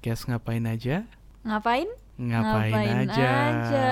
[0.00, 1.04] podcast Ngapain Aja?
[1.44, 1.84] Ngapain?
[2.16, 3.28] Ngapain, aja?
[3.52, 3.88] aja.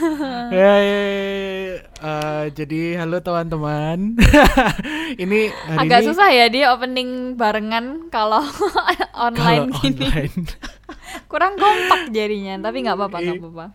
[0.48, 1.76] Ya, ya, ya, ya.
[1.84, 4.16] Eh, jadi halo teman-teman.
[5.22, 8.40] ini hari Agak ini susah ya dia opening barengan kalau
[9.28, 10.08] online kalau gini.
[10.08, 10.36] online.
[11.28, 13.66] Kurang kompak jadinya, tapi nggak apa-apa, nggak apa-apa.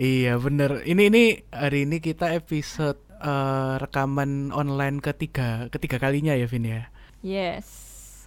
[0.00, 0.80] iya bener.
[0.88, 6.88] Ini ini hari ini kita episode eh, rekaman online ketiga ketiga kalinya ya Vin ya.
[7.20, 7.81] Yes.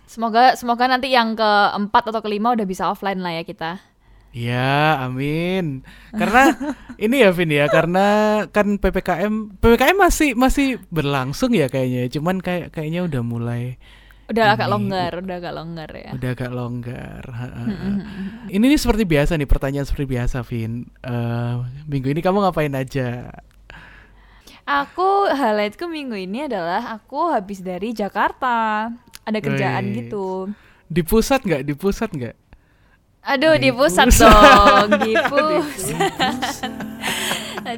[0.06, 3.82] Semoga semoga nanti yang keempat atau kelima udah bisa offline lah ya kita.
[4.36, 5.80] Ya, amin.
[6.12, 6.52] Karena
[7.04, 8.06] ini ya Vin ya, karena
[8.52, 12.12] kan PPKM PPKM masih masih berlangsung ya kayaknya.
[12.12, 13.80] Cuman kayak kayaknya udah mulai
[14.26, 16.10] Udah agak Ini- longgar, udah agak longgar ya.
[16.18, 17.24] udah agak longgar.
[17.30, 17.90] Ha, ha, ha.
[18.50, 20.90] ini nih seperti biasa nih pertanyaan seperti biasa, Vin.
[21.06, 21.54] Eh,
[21.86, 23.30] minggu ini kamu ngapain aja?
[24.66, 28.90] Aku highlightku minggu ini adalah aku habis dari Jakarta.
[29.22, 30.50] Ada kerjaan gitu.
[30.90, 31.62] Di pusat nggak?
[31.70, 32.36] Di pusat nggak?
[33.26, 34.26] Aduh, Di di pusat pusat.
[34.26, 36.74] dong, di pusat.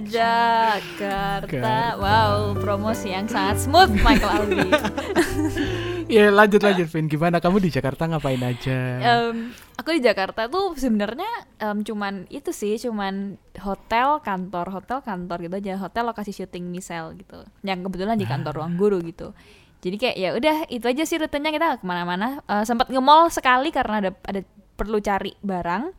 [0.05, 1.97] Jakarta.
[1.97, 4.69] Wow, promosi yang sangat smooth Michael Aldi.
[6.07, 7.11] Ya lanjut lanjut, Vin.
[7.11, 8.79] Gimana kamu di Jakarta ngapain aja?
[9.03, 11.27] Em, aku di Jakarta tuh sebenarnya
[11.59, 15.75] em, cuman itu sih, cuman hotel, kantor, hotel, kantor gitu aja.
[15.75, 17.43] Hotel lokasi syuting misal gitu.
[17.59, 19.35] Yang kebetulan di kantor ruang guru gitu.
[19.83, 22.39] Jadi kayak ya udah itu aja sih rutenya kita ke mana-mana.
[22.47, 24.41] Eh, sempat nge-mall sekali karena ada ada
[24.79, 25.91] perlu cari barang.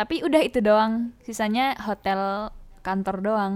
[0.00, 1.12] Tapi udah itu doang.
[1.20, 2.48] Sisanya hotel,
[2.84, 3.54] kantor doang.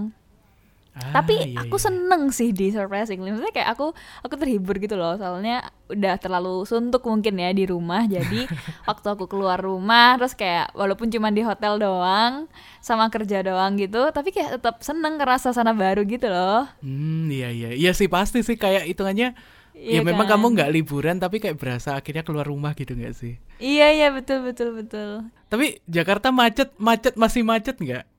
[0.97, 1.85] Ah, Tapi iya, aku iya.
[1.93, 3.29] seneng sih di surprisingly.
[3.29, 3.93] Maksudnya kayak aku
[4.25, 5.13] aku terhibur gitu loh.
[5.13, 5.61] Soalnya
[5.93, 8.09] udah terlalu suntuk mungkin ya di rumah.
[8.09, 8.49] Jadi
[8.89, 12.49] waktu aku keluar rumah terus kayak walaupun cuma di hotel doang
[12.81, 16.65] sama kerja doang gitu, tapi kayak tetap seneng ngerasa sana baru gitu loh.
[16.81, 17.69] Hmm, iya iya.
[17.77, 19.37] Iya sih pasti sih kayak hitungannya
[19.77, 20.41] ya Iya memang kan?
[20.41, 23.37] kamu nggak liburan tapi kayak berasa akhirnya keluar rumah gitu nggak sih?
[23.61, 25.29] Iya iya betul betul betul.
[25.45, 28.16] Tapi Jakarta macet, macet masih macet nggak?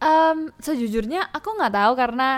[0.00, 2.28] Em, sejujurnya aku nggak tahu karena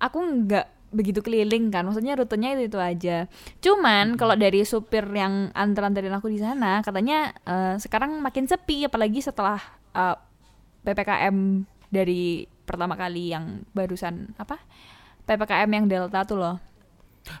[0.00, 3.28] aku nggak begitu keliling kan, maksudnya rutenya itu itu aja.
[3.64, 9.24] Cuman kalau dari supir yang antar-antarin aku di sana, katanya eh, sekarang makin sepi, apalagi
[9.24, 9.60] setelah
[9.96, 10.16] eh,
[10.84, 14.56] ppkm dari pertama kali yang barusan apa
[15.28, 16.56] ppkm yang delta tuh loh.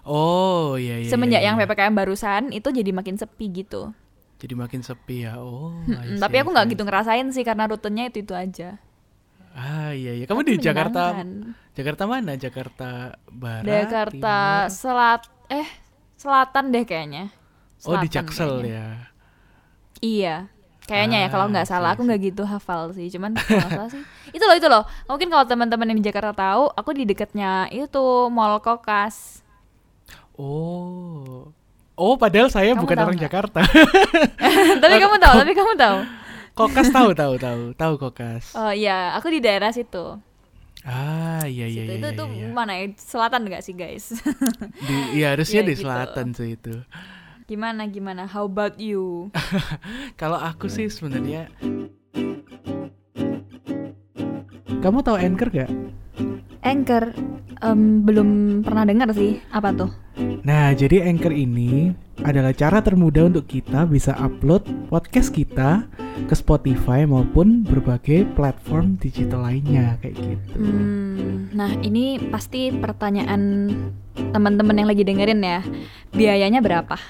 [0.06, 1.10] Oh iya iya.
[1.10, 1.66] Semenjak iya, yang iya.
[1.66, 3.90] ppkm barusan itu jadi makin sepi gitu.
[4.38, 5.38] Jadi makin sepi ya.
[5.38, 5.74] Oh.
[5.86, 8.78] Mm, see, tapi aku nggak gitu ngerasain sih karena rutenya itu itu aja.
[9.52, 10.24] Ah iya iya.
[10.24, 11.12] Kamu Tapi di Jakarta.
[11.72, 12.32] Jakarta mana?
[12.36, 12.88] Jakarta
[13.28, 13.64] Barat.
[13.68, 14.72] Jakarta Timur?
[14.72, 15.68] Selat eh
[16.16, 17.24] selatan deh kayaknya.
[17.82, 18.72] Oh di Selatan Jaksel kayaknya.
[18.72, 18.86] ya.
[20.00, 20.36] Iya.
[20.82, 23.06] Kayaknya ya kalau Ah, nggak salah aku nggak gitu hafal sih.
[23.06, 24.02] Cuman kalau salah sih.
[24.36, 24.82] Itu loh itu loh.
[25.06, 28.02] Mungkin kalau teman-teman yang di Jakarta tahu, aku di dekatnya itu
[28.32, 29.44] Mall Kokas.
[30.34, 31.52] Oh.
[31.92, 33.28] Oh padahal saya Kamu bukan orang nggak?
[33.28, 33.60] Jakarta.
[34.82, 35.96] tapi kamu tahu, tapi kamu tahu.
[36.52, 38.52] Kokas tahu tahu tahu tahu kokas.
[38.54, 40.20] Oh iya, aku di daerah situ.
[40.82, 41.94] Ah iya iya Situ.
[41.94, 41.98] iya.
[42.02, 42.48] itu iya, tuh iya.
[42.50, 42.90] mana ya?
[42.98, 44.18] Selatan nggak sih, guys?
[44.88, 45.82] Di, iya harusnya Iya, di gitu.
[45.86, 46.74] selatan sih itu.
[47.46, 48.24] gimana gimana?
[48.26, 49.28] How about you?
[50.20, 51.52] Kalau aku sih sebenarnya
[54.82, 55.70] Kamu tahu Anchor gak?
[56.64, 57.14] Anchor
[57.62, 58.28] em, belum
[58.66, 59.38] pernah dengar sih.
[59.54, 59.90] Apa tuh?
[60.42, 64.62] Nah, jadi Anchor ini adalah cara termudah untuk kita bisa upload
[64.92, 65.88] podcast kita
[66.28, 70.60] ke Spotify maupun berbagai platform digital lainnya kayak gitu.
[70.60, 73.72] Hmm, nah ini pasti pertanyaan
[74.30, 75.60] teman-teman yang lagi dengerin ya.
[76.12, 77.00] Biayanya berapa?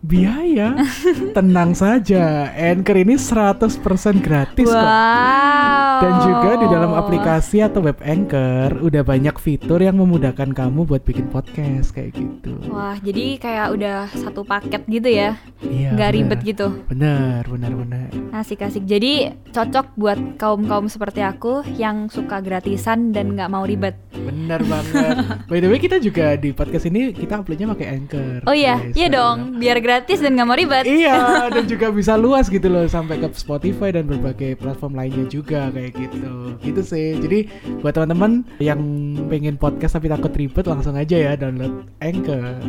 [0.00, 0.74] Biaya?
[1.36, 3.78] Tenang saja, Anchor ini 100%
[4.18, 4.74] gratis kok.
[4.74, 6.00] wow.
[6.00, 11.04] Dan juga di dalam aplikasi atau web Anchor udah banyak fitur yang memudahkan kamu buat
[11.04, 12.52] bikin podcast kayak gitu.
[12.72, 15.36] Wah, jadi kayak udah satu paket gitu ya.
[15.60, 15.92] Iya.
[15.92, 16.16] Nggak benar.
[16.16, 16.66] ribet gitu.
[16.88, 18.08] Benar, benar, benar.
[18.32, 18.88] Asik-asik.
[18.88, 24.00] Jadi cocok buat kaum-kaum seperti aku yang suka gratisan dan nggak mau ribet.
[24.16, 25.16] Benar banget.
[25.52, 28.40] By the way, kita juga di podcast ini kita uploadnya pakai Anchor.
[28.48, 28.96] Oh iya, guys.
[28.96, 29.60] iya dong.
[29.60, 30.84] Biar gratis dan nggak mau ribet.
[30.88, 31.18] Iya,
[31.54, 35.92] dan juga bisa luas gitu loh sampai ke Spotify dan berbagai platform lainnya juga kayak
[35.92, 36.56] gitu.
[36.64, 37.20] Gitu sih.
[37.20, 37.38] Jadi
[37.84, 38.80] buat teman-teman yang
[39.28, 42.62] pengen podcast tapi takut ribet langsung aja ya download Anchor.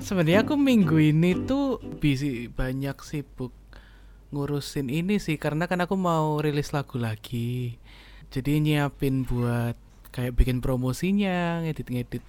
[0.00, 3.52] Sebenarnya aku minggu ini tuh busy banyak sibuk
[4.32, 7.76] ngurusin ini sih karena kan aku mau rilis lagu lagi.
[8.32, 9.76] Jadi nyiapin buat
[10.12, 12.24] kayak bikin promosinya, ngedit-ngedit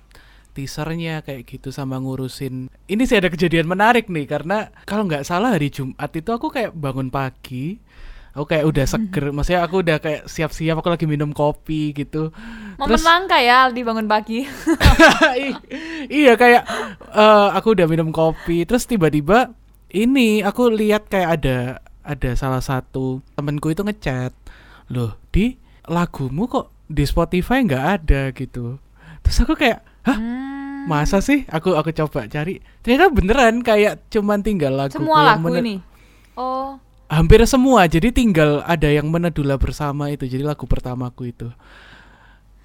[0.60, 5.54] teasernya kayak gitu sama ngurusin ini sih ada kejadian menarik nih karena kalau nggak salah
[5.54, 7.78] hari Jumat itu aku kayak bangun pagi
[8.40, 9.36] aku kayak udah seger.
[9.36, 12.32] Maksudnya aku udah kayak siap-siap aku lagi minum kopi gitu.
[12.80, 14.48] Momen Terus- langka ya Aldi bangun pagi.
[16.10, 16.64] Iya kayak
[17.12, 18.64] eh, aku udah minum kopi.
[18.64, 19.52] Terus tiba-tiba
[19.92, 21.58] ini aku lihat kayak ada
[22.02, 24.32] ada salah satu temenku itu ngechat.
[24.90, 28.80] Loh di lagumu kok di Spotify nggak ada gitu.
[29.22, 30.16] Terus aku kayak hah?
[30.18, 31.44] Hmm, masa sih?
[31.52, 32.64] Aku aku coba cari.
[32.82, 35.84] Ternyata beneran kayak cuman tinggal lagu semua lagu ini.
[36.40, 36.80] Oh,
[37.10, 41.50] hampir semua jadi tinggal ada yang menedula bersama itu jadi lagu pertamaku itu.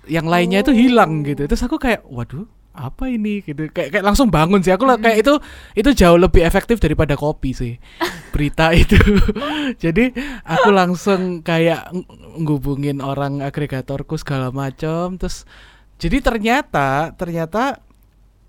[0.05, 1.49] Yang lainnya itu hilang gitu.
[1.49, 2.44] Terus aku kayak waduh
[2.76, 3.41] apa ini?
[3.41, 3.73] Gitu.
[3.73, 4.69] Kayak kayak langsung bangun sih.
[4.70, 5.35] Aku lah kayak itu
[5.73, 7.73] itu jauh lebih efektif daripada kopi sih
[8.37, 9.00] berita itu.
[9.85, 10.12] Jadi
[10.44, 12.08] aku langsung kayak ng-
[12.44, 15.46] ngubungin orang agregatorku segala macam terus
[15.94, 17.79] jadi ternyata ternyata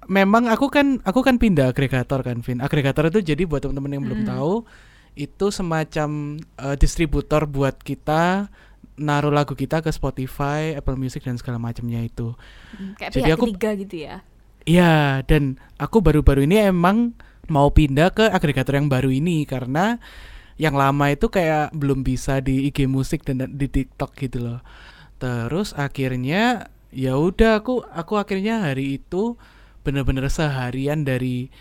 [0.10, 2.60] memang aku kan aku kan pindah agregator kan Vin.
[2.60, 4.28] Agregator itu jadi buat teman-teman yang belum Mm.
[4.28, 4.54] tahu
[5.16, 8.52] itu semacam eh, distributor buat kita
[8.96, 12.32] naruh lagu kita ke Spotify, Apple Music dan segala macamnya itu.
[12.76, 14.16] hmm, kayak Jadi pihak aku- ketiga gitu ya.
[14.66, 17.14] Iya, dan aku baru-baru ini emang
[17.46, 20.02] mau pindah ke agregator yang baru ini karena
[20.58, 24.60] yang lama itu kayak belum bisa di IG musik dan di TikTok gitu loh.
[25.20, 29.36] Terus akhirnya ya udah aku aku akhirnya hari itu
[29.84, 31.52] bener-bener seharian dari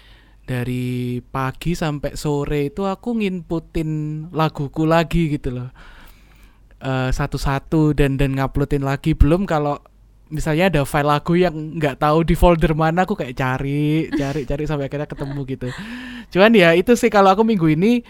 [0.45, 3.91] dari pagi sampai sore itu aku nginputin
[4.31, 5.69] laguku lagi gitu loh.
[6.85, 9.17] Eh, satu-satu dan dan nguploadin lagi.
[9.17, 9.81] Belum kalau
[10.29, 14.65] misalnya ada file lagu yang nggak tahu di folder mana aku kayak cari cari cari
[14.69, 15.69] sampai akhirnya ketemu gitu.
[16.37, 18.05] Cuman ya itu sih kalau aku minggu ini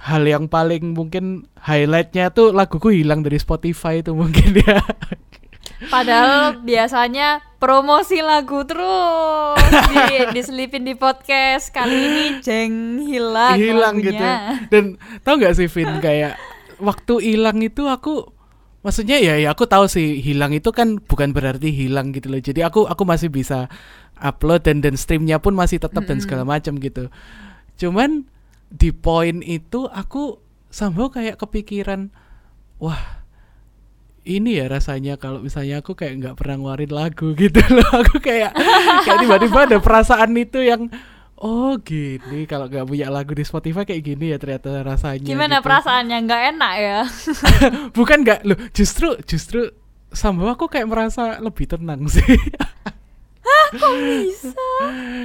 [0.00, 4.80] hal yang paling mungkin highlightnya tuh laguku hilang dari Spotify itu mungkin ya
[5.88, 9.56] Padahal biasanya promosi lagu terus
[9.88, 9.96] di,
[10.36, 11.72] diselipin di podcast.
[11.72, 14.68] Kali ini jeng hilang hilang gitu lagunya.
[14.68, 16.36] dan tau nggak sih Vin kayak
[16.80, 18.28] waktu hilang itu aku
[18.80, 22.64] maksudnya ya ya aku tahu sih hilang itu kan bukan berarti hilang gitu loh jadi
[22.72, 23.68] aku aku masih bisa
[24.16, 26.24] upload dan dan streamnya pun masih tetap dan Mm-mm.
[26.24, 27.12] segala macam gitu
[27.76, 28.24] cuman
[28.72, 30.40] di poin itu aku
[30.72, 32.08] somehow kayak kepikiran
[32.80, 33.19] wah
[34.24, 38.52] ini ya rasanya kalau misalnya aku kayak nggak pernah ngeluarin lagu gitu loh aku kayak
[39.06, 40.92] kayak tiba-tiba ada perasaan itu yang
[41.40, 45.64] oh gini kalau nggak punya lagu di Spotify kayak gini ya ternyata rasanya Gimana gitu.
[45.66, 47.00] perasaannya nggak enak ya?
[47.96, 49.72] bukan nggak loh justru justru
[50.12, 52.26] sama aku kayak merasa lebih tenang sih
[53.70, 54.50] Bisa.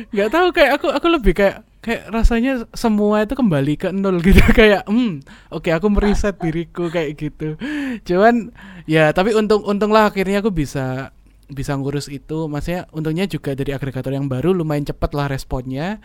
[0.10, 4.42] nggak tahu kayak aku aku lebih kayak kayak rasanya semua itu kembali ke nol gitu
[4.58, 7.58] kayak hmm oke aku meriset diriku kayak gitu
[8.04, 8.50] cuman
[8.86, 11.10] ya tapi untung untunglah akhirnya aku bisa
[11.46, 16.02] bisa ngurus itu maksudnya untungnya juga dari agregator yang baru lumayan cepet lah responnya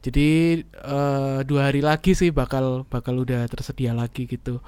[0.00, 0.28] jadi
[0.62, 4.62] eh, dua hari lagi sih bakal bakal udah tersedia lagi gitu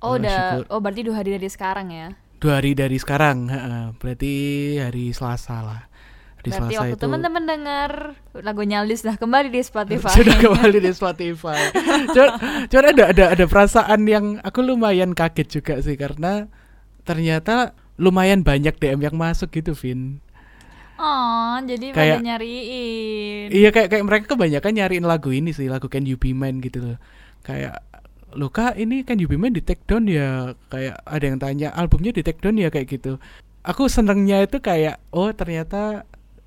[0.00, 0.64] Oh Eh, udah, syukur.
[0.68, 2.08] oh berarti dua hari dari sekarang ya.
[2.36, 3.84] dua hari dari sekarang heeh.
[3.96, 4.32] berarti
[4.80, 5.82] hari Selasa lah
[6.40, 7.90] hari berarti Selasa waktu itu teman-teman dengar
[8.40, 10.14] lagunya Aldi sudah kembali di Spotify.
[10.18, 11.60] sudah kembali di Spotify.
[12.16, 12.32] Cuman,
[12.72, 16.48] cuman ada ada ada perasaan yang aku lumayan kaget juga sih karena
[17.04, 20.24] ternyata lumayan banyak DM yang masuk gitu, Vin.
[21.00, 23.48] Oh, jadi Kayak- nyariin.
[23.48, 26.80] Iya kayak kayak mereka kebanyakan nyariin lagu ini sih, lagu Can You Be Mine gitu
[26.80, 26.98] loh.
[27.40, 27.80] Kayak
[28.36, 31.68] lo kak ini Can You Be Mine di take down ya kayak ada yang tanya
[31.72, 33.16] albumnya di take down ya kayak gitu.
[33.64, 36.04] Aku senengnya itu kayak oh ternyata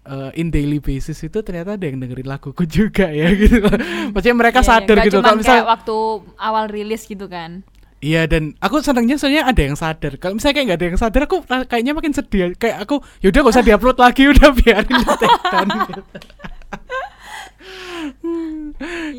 [0.07, 3.63] uh, in daily basis itu ternyata ada yang dengerin laguku juga ya gitu.
[4.11, 5.97] Maksudnya mereka iya, sadar nggak gitu kalau misal kayak waktu
[6.39, 7.63] awal rilis gitu kan.
[8.03, 10.19] Iya dan aku senangnya soalnya ada yang sadar.
[10.19, 12.51] Kalau misalnya kayak nggak ada yang sadar, aku kayaknya makin sedih.
[12.59, 16.01] Kayak aku, yaudah gak usah diupload lagi, udah biarin di take down gitu.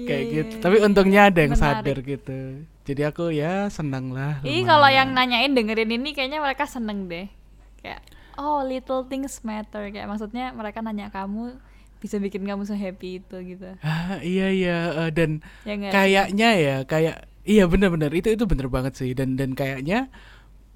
[0.04, 0.54] kayak gitu.
[0.60, 1.80] Tapi untungnya ada yang menarik.
[1.80, 2.38] sadar gitu.
[2.84, 4.44] Jadi aku ya senang lah.
[4.44, 7.32] Ih kalau yang nanyain dengerin ini kayaknya mereka seneng deh.
[7.80, 8.04] Kayak
[8.36, 9.88] oh little things matter.
[9.88, 11.56] Kayak maksudnya mereka nanya kamu
[11.98, 13.74] bisa bikin kamu so happy itu gitu.
[13.80, 14.78] Ah, iya iya.
[15.06, 15.30] Eh, dan
[15.64, 19.10] Ya kayaknya ya kayak iya benar-benar itu itu bener banget sih.
[19.12, 20.12] Dan dan kayaknya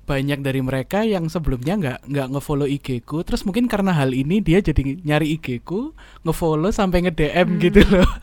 [0.05, 3.21] banyak dari mereka yang sebelumnya nggak nggak ngefollow IG ku.
[3.21, 5.93] Terus mungkin karena hal ini dia jadi nyari IG ku
[6.25, 7.61] ngefollow sampai nge DM Hmm.
[7.61, 8.09] gitu loh.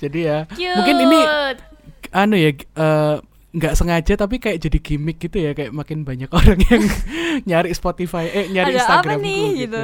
[0.00, 1.60] Jadi ya mungkin ini Cute.
[2.10, 3.16] anu ya eh,
[3.54, 6.82] nggak sengaja tapi kayak jadi gimmick gitu ya kayak makin banyak orang yang
[7.44, 9.82] nyari Spotify eh nyari Ada apa Instagram nih, gitu.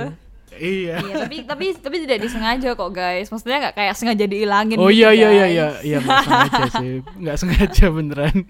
[0.53, 0.97] iya.
[0.99, 3.31] Iya, tapi tapi tapi tidak disengaja kok guys.
[3.31, 4.77] Maksudnya nggak kayak sengaja dihilangin.
[4.77, 5.67] Oh gitu, iya iya iya iya.
[5.81, 6.95] Iya nggak sengaja sih.
[7.17, 8.37] Nggak sengaja beneran.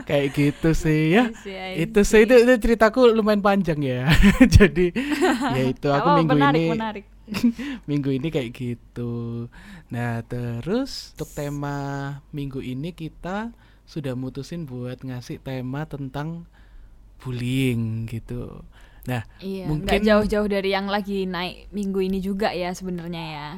[0.00, 1.28] Kayak gitu sih ya.
[1.28, 4.08] I see, I itu sih itu, itu ceritaku lumayan panjang ya.
[4.56, 4.96] Jadi
[5.52, 7.04] ya itu aku Oh, minggu menarik, ini menarik.
[7.84, 9.46] minggu ini kayak gitu.
[9.88, 11.78] Nah terus untuk tema
[12.30, 13.52] minggu ini kita
[13.90, 16.46] sudah mutusin buat ngasih tema tentang
[17.18, 18.62] bullying gitu.
[19.04, 23.48] Nah, Iya, Mungkin- jauh-jauh dari yang lagi naik minggu ini juga ya sebenarnya ya.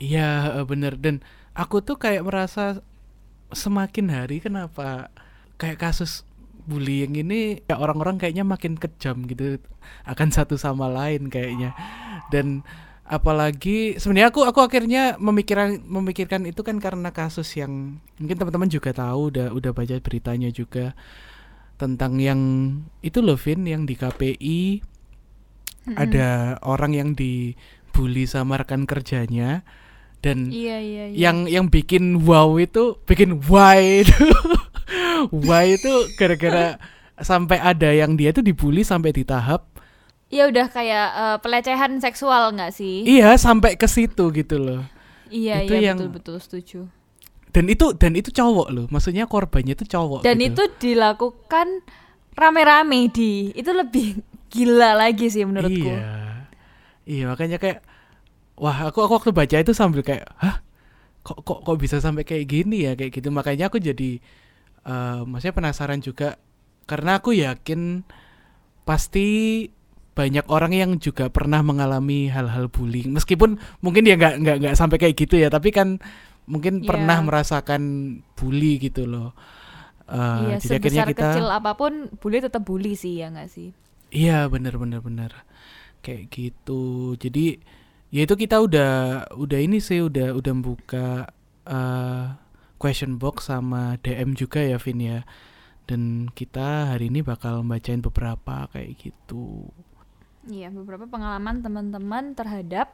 [0.00, 1.22] iya eh, bener dan
[1.54, 2.82] aku tuh kayak merasa
[3.52, 5.14] semakin hari kenapa
[5.54, 6.26] kayak kasus
[6.66, 9.62] bullying ini ya orang-orang kayaknya makin kejam gitu
[10.02, 11.70] akan satu sama lain kayaknya
[12.34, 12.66] dan
[13.12, 18.96] apalagi sebenarnya aku aku akhirnya memikirkan memikirkan itu kan karena kasus yang mungkin teman-teman juga
[18.96, 20.96] tahu udah udah baca beritanya juga
[21.76, 22.40] tentang yang
[23.04, 25.96] itu loh Vin yang di KPI Mm-mm.
[26.00, 29.60] ada orang yang dibully sama rekan kerjanya
[30.24, 31.16] dan Iya iya iya.
[31.28, 34.24] yang yang bikin wow itu bikin why itu
[35.44, 36.80] why itu gara-gara
[37.20, 39.71] sampai ada yang dia tuh dibully sampai di tahap
[40.32, 43.04] Iya udah kayak eh, pelecehan seksual nggak sih?
[43.04, 44.80] iya sampai ke situ gitu loh
[45.28, 46.80] Iya itu iya yang- betul betul setuju.
[47.52, 50.56] dan itu dan itu cowok loh maksudnya korbannya itu cowok Dan gitu.
[50.56, 51.84] itu dilakukan
[52.32, 55.84] rame-rame di itu lebih gila lagi sih menurutku.
[55.84, 56.48] iya
[57.04, 57.84] iya makanya kayak
[58.56, 60.64] wah aku aku waktu baca itu sambil kayak hah
[61.20, 64.16] kok kok kok bisa sampai kayak gini ya kayak gitu makanya aku jadi
[64.82, 66.40] eh maksudnya penasaran juga
[66.84, 68.00] karena aku yakin
[68.82, 69.68] pasti
[70.12, 74.96] banyak orang yang juga pernah mengalami hal-hal bullying meskipun mungkin ya nggak nggak nggak sampai
[75.00, 75.96] kayak gitu ya tapi kan
[76.44, 76.88] mungkin Iya.
[76.90, 77.82] pernah merasakan
[78.36, 79.32] bully gitu loh
[80.12, 83.72] Eh, Iya, jadi akhirnya kita kecil apa pun bully tetap bully sih ya nggak sih?
[84.12, 85.32] Iya benar benar benar
[86.04, 87.14] kayak gitu.
[87.16, 87.56] Jadi
[88.12, 88.92] ya itu kita udah
[89.32, 91.32] udah ini sih udah udah buka
[91.64, 92.24] eh,
[92.76, 95.24] question box sama DM juga ya Vin ya.
[95.88, 99.70] Dan kita hari ini bakal bacain beberapa kayak gitu.
[100.50, 102.90] Iya, beberapa pengalaman teman-teman terhadap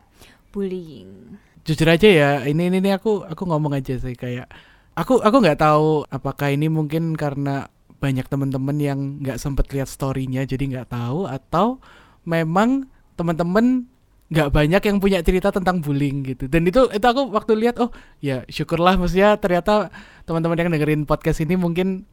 [0.52, 1.38] bullying.
[1.64, 4.48] Jujur aja ya, ini ini, ini aku aku ngomong aja sih kayak
[4.98, 10.42] aku aku nggak tahu apakah ini mungkin karena banyak teman-teman yang nggak sempet lihat storynya
[10.42, 11.78] jadi nggak tahu atau
[12.26, 13.86] memang teman-teman
[14.28, 17.88] nggak banyak yang punya cerita tentang bullying gitu dan itu itu aku waktu lihat oh
[18.20, 19.88] ya syukurlah maksudnya ternyata
[20.28, 22.04] teman-teman yang dengerin podcast ini mungkin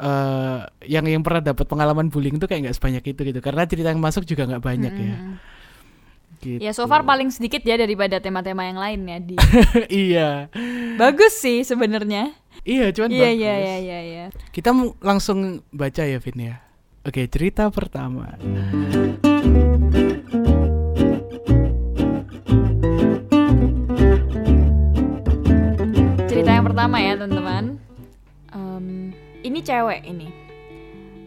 [0.00, 3.92] eh yang yang pernah dapat pengalaman bullying itu kayak nggak sebanyak itu gitu karena cerita
[3.92, 5.34] yang masuk juga nggak banyak ya Mm-mm.
[6.40, 6.56] gitu.
[6.64, 9.34] Ya so far paling sedikit ya daripada tema-tema yang lain ya di.
[10.08, 10.48] iya
[10.96, 12.32] Bagus sih sebenarnya.
[12.64, 13.40] iya cuman Iya bagus.
[13.40, 14.24] iya iya iya iya.
[14.48, 16.56] Kita langsung baca ya Vin ya.
[17.00, 18.36] Oke, cerita pertama.
[26.24, 27.64] Cerita yang pertama ya teman-teman.
[28.50, 28.86] Em,
[29.40, 30.28] ini cewek ini.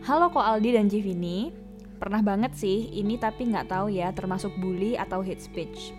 [0.05, 1.50] Halo kok Aldi dan Civini.
[1.98, 5.96] Pernah banget sih ini tapi nggak tahu ya termasuk bully atau hate speech.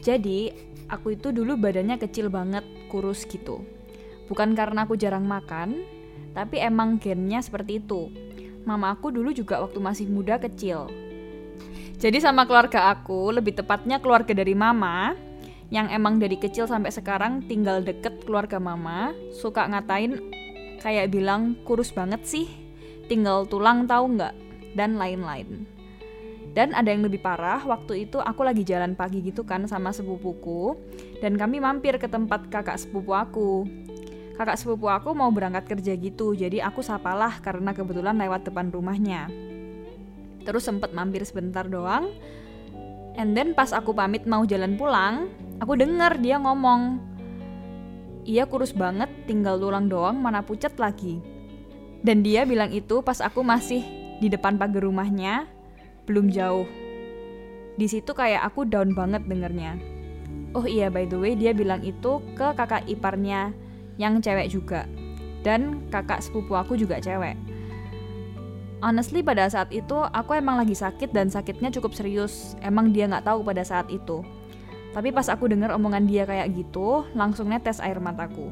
[0.00, 0.48] Jadi
[0.88, 3.62] aku itu dulu badannya kecil banget, kurus gitu.
[4.32, 5.84] Bukan karena aku jarang makan,
[6.32, 8.08] tapi emang gennya seperti itu.
[8.64, 10.88] Mama aku dulu juga waktu masih muda kecil.
[12.00, 15.12] Jadi sama keluarga aku, lebih tepatnya keluarga dari mama,
[15.70, 20.18] yang emang dari kecil sampai sekarang tinggal deket keluarga mama, suka ngatain
[20.82, 22.50] kayak bilang kurus banget sih,
[23.06, 24.34] tinggal tulang tahu nggak,
[24.74, 25.64] dan lain-lain.
[26.50, 30.74] Dan ada yang lebih parah, waktu itu aku lagi jalan pagi gitu kan sama sepupuku,
[31.22, 33.70] dan kami mampir ke tempat kakak sepupu aku.
[34.34, 39.30] Kakak sepupu aku mau berangkat kerja gitu, jadi aku sapalah karena kebetulan lewat depan rumahnya.
[40.42, 42.10] Terus sempet mampir sebentar doang,
[43.18, 47.10] And then pas aku pamit mau jalan pulang, aku denger dia ngomong,
[48.28, 51.24] Iya kurus banget, tinggal tulang doang, mana pucat lagi.
[52.04, 53.80] Dan dia bilang itu pas aku masih
[54.20, 55.48] di depan pagar rumahnya,
[56.04, 56.68] belum jauh.
[57.80, 59.80] Di situ kayak aku down banget dengernya.
[60.52, 63.56] Oh iya by the way dia bilang itu ke kakak iparnya
[63.96, 64.84] yang cewek juga.
[65.40, 67.34] Dan kakak sepupu aku juga cewek.
[68.80, 72.56] Honestly pada saat itu aku emang lagi sakit dan sakitnya cukup serius.
[72.64, 74.24] Emang dia nggak tahu pada saat itu.
[74.96, 78.50] Tapi pas aku dengar omongan dia kayak gitu, langsung netes air mataku.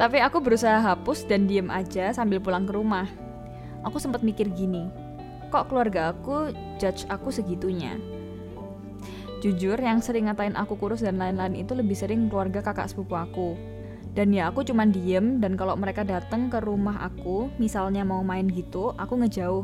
[0.00, 3.04] Tapi aku berusaha hapus dan diem aja sambil pulang ke rumah.
[3.84, 4.88] Aku sempat mikir gini,
[5.52, 8.00] kok keluarga aku judge aku segitunya?
[9.44, 13.56] Jujur, yang sering ngatain aku kurus dan lain-lain itu lebih sering keluarga kakak sepupu aku.
[14.10, 18.50] Dan ya aku cuman diem dan kalau mereka datang ke rumah aku, misalnya mau main
[18.50, 19.62] gitu, aku ngejauh.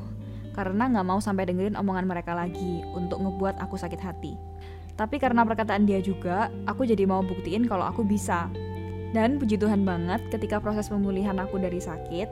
[0.54, 4.38] Karena nggak mau sampai dengerin omongan mereka lagi untuk ngebuat aku sakit hati.
[4.96, 8.48] Tapi karena perkataan dia juga, aku jadi mau buktiin kalau aku bisa.
[9.12, 12.28] Dan puji Tuhan banget ketika proses pemulihan aku dari sakit,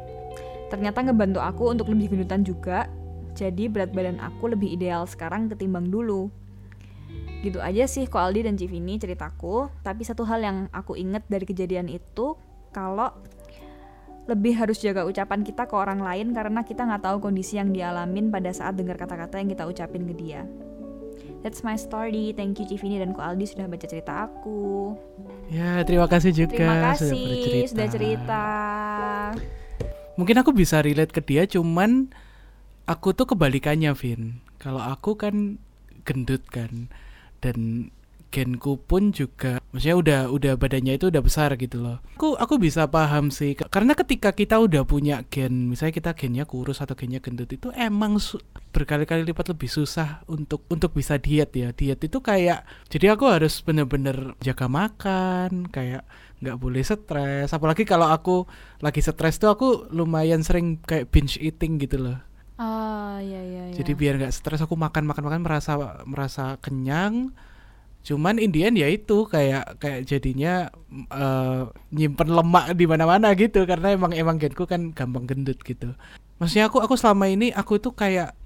[0.72, 2.88] ternyata ngebantu aku untuk lebih gendutan juga.
[3.34, 6.30] Jadi berat badan aku lebih ideal sekarang ketimbang dulu.
[7.44, 11.44] Gitu aja sih Ko Aldi dan Civini ceritaku, tapi satu hal yang aku inget dari
[11.44, 12.40] kejadian itu,
[12.72, 13.12] kalau
[14.24, 18.32] lebih harus jaga ucapan kita ke orang lain karena kita nggak tahu kondisi yang dialamin
[18.32, 20.48] pada saat dengar kata-kata yang kita ucapin ke dia.
[21.44, 22.32] That's my story.
[22.32, 24.96] Thank you Civini dan Ko Aldi sudah baca cerita aku.
[25.52, 27.68] Ya, terima kasih juga Terima kasih sudah bercerita.
[27.68, 28.44] sudah cerita.
[30.16, 32.08] Mungkin aku bisa relate ke dia cuman
[32.88, 34.40] aku tuh kebalikannya, Vin.
[34.56, 35.60] Kalau aku kan
[36.08, 36.88] gendut kan
[37.44, 37.92] dan
[38.34, 42.02] genku pun juga maksudnya udah udah badannya itu udah besar gitu loh.
[42.18, 46.82] Aku aku bisa paham sih karena ketika kita udah punya gen, misalnya kita gennya kurus
[46.82, 48.18] atau gennya gendut itu emang
[48.74, 51.70] berkali-kali lipat lebih susah untuk untuk bisa diet ya.
[51.70, 56.02] Diet itu kayak jadi aku harus bener-bener jaga makan, kayak
[56.42, 57.54] nggak boleh stres.
[57.54, 58.50] Apalagi kalau aku
[58.82, 62.18] lagi stres tuh aku lumayan sering kayak binge eating gitu loh.
[62.54, 63.74] Ah, iya iya iya.
[63.74, 65.72] Jadi biar nggak stres aku makan makan makan merasa
[66.06, 67.34] merasa kenyang.
[68.04, 70.68] Cuman Indian ya itu kayak kayak jadinya
[71.10, 75.96] eh, nyimpen lemak di mana-mana gitu karena emang emang genku kan gampang gendut gitu.
[76.38, 78.36] Maksudnya aku aku selama ini aku tuh kayak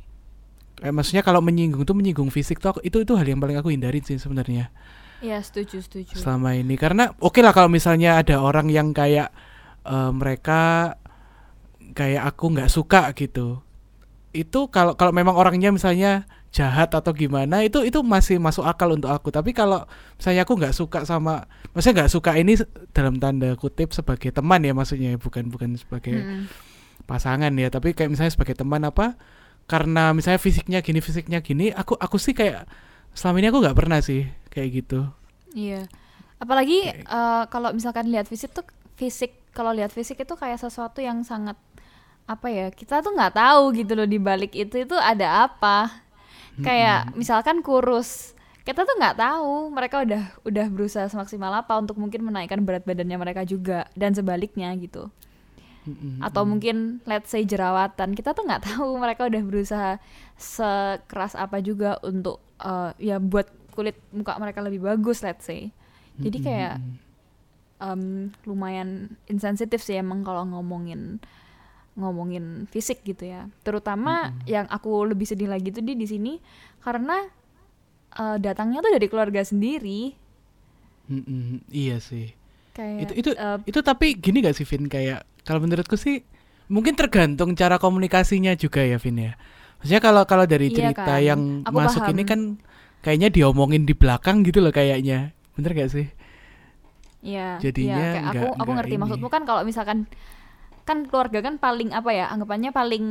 [0.81, 3.75] eh, maksudnya kalau menyinggung tuh menyinggung fisik tuh aku, itu itu hal yang paling aku
[3.75, 4.71] hindarin sih sebenarnya
[5.19, 6.15] Iya, setuju setuju.
[6.15, 9.35] selama ini karena oke lah kalau misalnya ada orang yang kayak
[9.83, 10.95] eh, mereka
[11.99, 13.59] kayak aku nggak suka gitu
[14.39, 19.11] itu kalau kalau memang orangnya misalnya jahat atau gimana itu itu masih masuk akal untuk
[19.11, 19.85] aku tapi kalau
[20.17, 22.57] misalnya aku nggak suka sama maksudnya nggak suka ini
[22.95, 26.49] dalam tanda kutip sebagai teman ya maksudnya bukan bukan sebagai Mm-mm.
[27.05, 29.19] pasangan ya tapi kayak misalnya sebagai teman apa
[29.69, 32.65] karena misalnya fisiknya gini fisiknya gini aku aku sih kayak
[33.13, 35.05] selama ini aku nggak pernah sih kayak gitu
[35.49, 35.89] Iya.
[36.39, 38.63] Apalagi Kayak- eh, kalau misalkan lihat fisik tuh
[38.95, 41.57] fisik kalau lihat fisik itu kayak sesuatu yang sangat
[42.29, 46.05] apa ya kita tuh nggak tahu gitu loh di balik itu itu ada apa.
[46.61, 48.37] Kayak misalkan kurus
[48.69, 53.17] kita tuh nggak tahu mereka udah udah berusaha semaksimal apa untuk mungkin menaikkan berat badannya
[53.17, 55.09] mereka juga dan sebaliknya gitu.
[56.21, 59.91] Atau mungkin let's say jerawatan kita tuh nggak tahu mereka udah berusaha
[60.37, 65.73] sekeras apa juga untuk eh, ya buat kulit muka mereka lebih bagus let's say.
[66.19, 66.83] Jadi kayak
[67.79, 71.23] em, lumayan insensitif sih emang kalau ngomongin
[72.01, 73.51] ngomongin fisik gitu ya.
[73.67, 76.33] Terutama yang aku lebih sedih lagi tuh di di sini
[76.85, 77.17] karena
[78.23, 80.15] eh, datangnya tuh dari keluarga sendiri.
[81.09, 82.37] Mm-mm, iya sih.
[82.77, 86.25] Kayak Itu itu eh, itu tapi gini gak sih Vin kayak kalau menurutku sih
[86.73, 89.33] mungkin tergantung cara komunikasinya juga ya Vin ya.
[89.81, 92.13] Maksudnya kalau kalau dari Iya cerita kan, yang aku masuk paham.
[92.13, 92.41] ini kan
[93.05, 95.33] kayaknya diomongin di belakang gitu loh kayaknya.
[95.57, 96.07] Bener gak sih?
[97.19, 98.99] Iya, Jadinya iya, kayak aku nggak- aku ngerti ini.
[99.01, 100.07] maksudmu kan kalau misalkan
[100.89, 103.05] kan keluarga kan paling apa ya anggapannya paling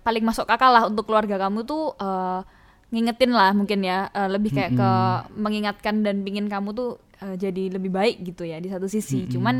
[0.00, 2.40] paling masuk akal lah untuk keluarga kamu tuh eh,
[2.88, 4.90] ngingetin lah mungkin ya eh, lebih kayak ke
[5.36, 9.24] mengingatkan dan pingin kamu tuh eh, jadi lebih baik gitu ya di satu sisi.
[9.24, 9.32] Mm-mm.
[9.32, 9.56] Cuman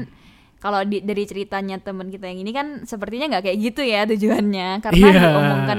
[0.58, 4.68] kalau di- dari ceritanya teman kita yang ini kan sepertinya nggak kayak gitu ya tujuannya
[4.80, 5.20] karena Iya.
[5.26, 5.78] diomongkan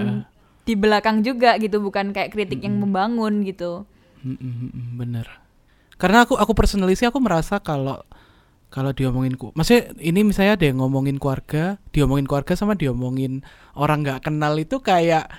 [0.64, 3.84] di belakang juga gitu bukan kayak kritik yang membangun gitu.
[4.24, 5.28] Mm-mm, mm-mm, bener.
[5.96, 8.00] Karena aku aku personally sih aku merasa kalau
[8.74, 14.02] kalau diomongin ku, maksudnya ini misalnya ada yang ngomongin keluarga, diomongin keluarga sama diomongin orang
[14.02, 15.30] nggak kenal itu kayak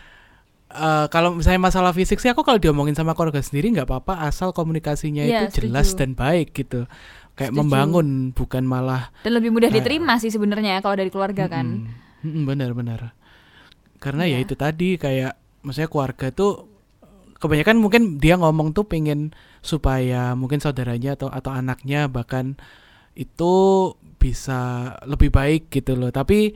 [0.70, 4.50] eh, kalau misalnya masalah fisik sih aku kalau diomongin sama keluarga sendiri nggak apa-apa asal
[4.50, 5.98] komunikasinya Iya, itu jelas setuju.
[5.98, 6.80] dan baik gitu,
[7.34, 7.58] kayak Setuju.
[7.60, 11.90] membangun bukan malah Dan lebih mudah Kayak- diterima sih sebenarnya kalau dari keluarga kan.
[12.22, 13.18] Mm-mm, benar-benar.
[13.98, 14.38] Karena ya Iya.
[14.40, 16.70] itu tadi kayak maksudnya keluarga tuh
[17.34, 22.56] kebanyakan mungkin dia ngomong tuh pengen supaya mungkin saudaranya atau atau anaknya bahkan
[23.14, 23.54] itu
[24.18, 26.10] bisa lebih baik gitu loh.
[26.10, 26.54] Tapi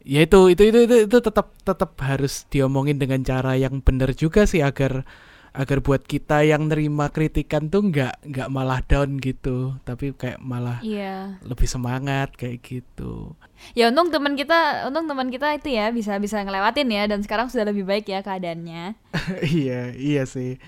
[0.00, 4.48] ya itu itu itu itu, itu tetap tetap harus diomongin dengan cara yang benar juga
[4.48, 5.04] sih agar
[5.50, 10.78] agar buat kita yang nerima kritikan tuh nggak nggak malah down gitu, tapi kayak malah
[10.78, 11.42] Iya.
[11.42, 13.34] lebih semangat kayak gitu.
[13.74, 17.50] Ya untung teman kita, untung teman kita itu ya bisa bisa ngelewatin ya dan sekarang
[17.50, 18.94] sudah lebih baik ya keadaannya.
[19.42, 20.62] iya, iya sih.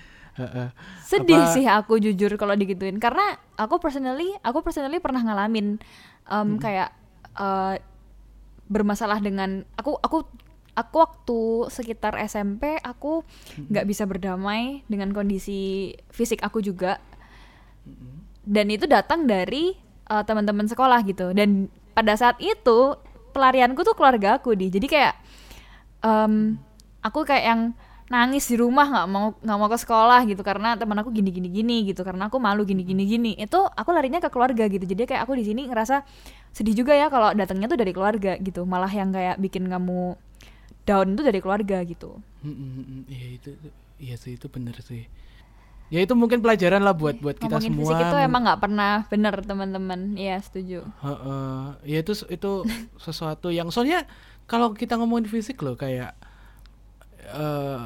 [1.05, 2.97] Sedih Apa- sih aku jujur kalau digituin.
[2.97, 5.77] Karena aku personally, aku personally pernah ngalamin
[6.29, 6.89] em, kayak
[7.37, 7.75] eh,
[8.65, 10.25] bermasalah dengan aku aku
[10.73, 13.21] aku waktu sekitar SMP aku
[13.69, 16.97] nggak bisa berdamai dengan kondisi fisik aku juga.
[18.43, 19.77] Dan itu datang dari
[20.09, 21.29] eh, teman-teman sekolah gitu.
[21.37, 22.97] Dan pada saat itu
[23.37, 24.73] pelarianku tuh keluarga aku di.
[24.73, 25.13] Jadi kayak
[26.01, 26.57] em,
[27.05, 27.61] aku kayak yang
[28.13, 31.49] nangis di rumah nggak mau nggak mau ke sekolah gitu karena teman aku gini gini
[31.49, 35.09] gini gitu karena aku malu gini gini gini itu aku larinya ke keluarga gitu jadi
[35.09, 36.05] kayak aku di sini ngerasa
[36.53, 40.13] sedih juga ya kalau datangnya tuh dari keluarga gitu malah yang kayak bikin kamu
[40.85, 44.75] down tuh dari keluarga gitu Mm, mm, mm, Iya itu, itu- iya sih itu bener
[44.83, 45.07] sih.
[45.87, 48.91] ya itu mungkin pelajaran lah buat buat kita Ngomongin semua fisik itu emang nggak pernah
[49.07, 49.99] bener teman-teman.
[50.19, 50.83] Iya setuju.
[50.99, 51.63] Heeh.
[51.87, 52.51] ya itu itu
[53.05, 54.03] sesuatu yang soalnya
[54.43, 56.19] kalau kita ngomongin fisik loh kayak
[57.25, 57.81] eh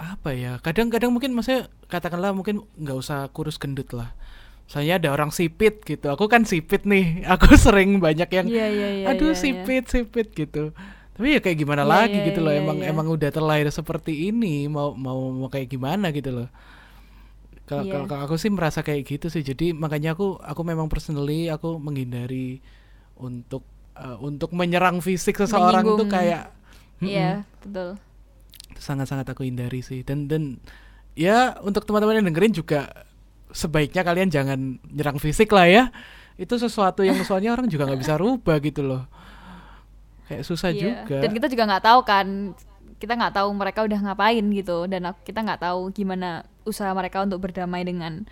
[0.00, 4.16] apa ya kadang-kadang mungkin maksudnya katakanlah mungkin nggak usah kurus gendut lah
[4.64, 8.88] saya ada orang sipit gitu aku kan sipit nih aku sering banyak yang Iya iya
[8.96, 9.06] iya.
[9.12, 9.42] aduh iya, iya.
[9.42, 10.72] sipit sipit gitu
[11.12, 12.88] tapi ya kayak gimana Iya, lagi iya, gitu loh iya, emang iya.
[12.88, 16.48] emang udah terlahir seperti ini mau mau mau kayak gimana gitu loh
[17.66, 17.92] kalau Iya.
[17.92, 21.76] kalau- kalau aku sih merasa kayak gitu sih jadi makanya aku aku memang personally aku
[21.76, 22.64] menghindari
[23.14, 23.62] untuk
[23.94, 26.08] eh, untuk menyerang fisik seseorang tuh Menyinggung.
[26.08, 26.44] kayak
[27.00, 28.00] Iya betul.
[28.80, 30.56] Sangat-sangat aku hindari sih dan dan
[31.12, 32.88] ya untuk teman-teman yang dengerin juga
[33.52, 35.84] sebaiknya kalian jangan nyerang fisik lah ya
[36.40, 39.04] itu sesuatu yang soalnya orang juga nggak bisa rubah gitu loh
[40.30, 41.02] kayak susah Iya.
[41.04, 42.26] juga Dan kita juga nggak tahu kan,
[43.02, 47.42] kita nggak tahu mereka udah ngapain gitu, dan kita nggak tahu gimana usaha mereka untuk
[47.42, 48.22] berdamai dengan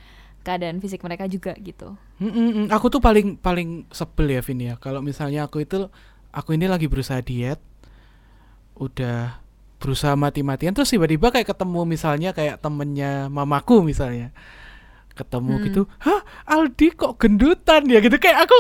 [0.46, 1.98] keadaan fisik mereka juga gitu.
[2.22, 2.66] Mm, mm.
[2.70, 5.90] aku tuh paling paling sebel ya Vin ya kalau misalnya aku itu
[6.30, 7.58] aku ini lagi berusaha diet
[8.78, 9.42] udah
[9.78, 14.34] berusaha mati-matian terus tiba-tiba kayak ketemu misalnya kayak temennya mamaku misalnya
[15.14, 15.64] ketemu Hmm.
[15.64, 18.58] gitu hah Aldi kok gendutan ya gitu kayak aku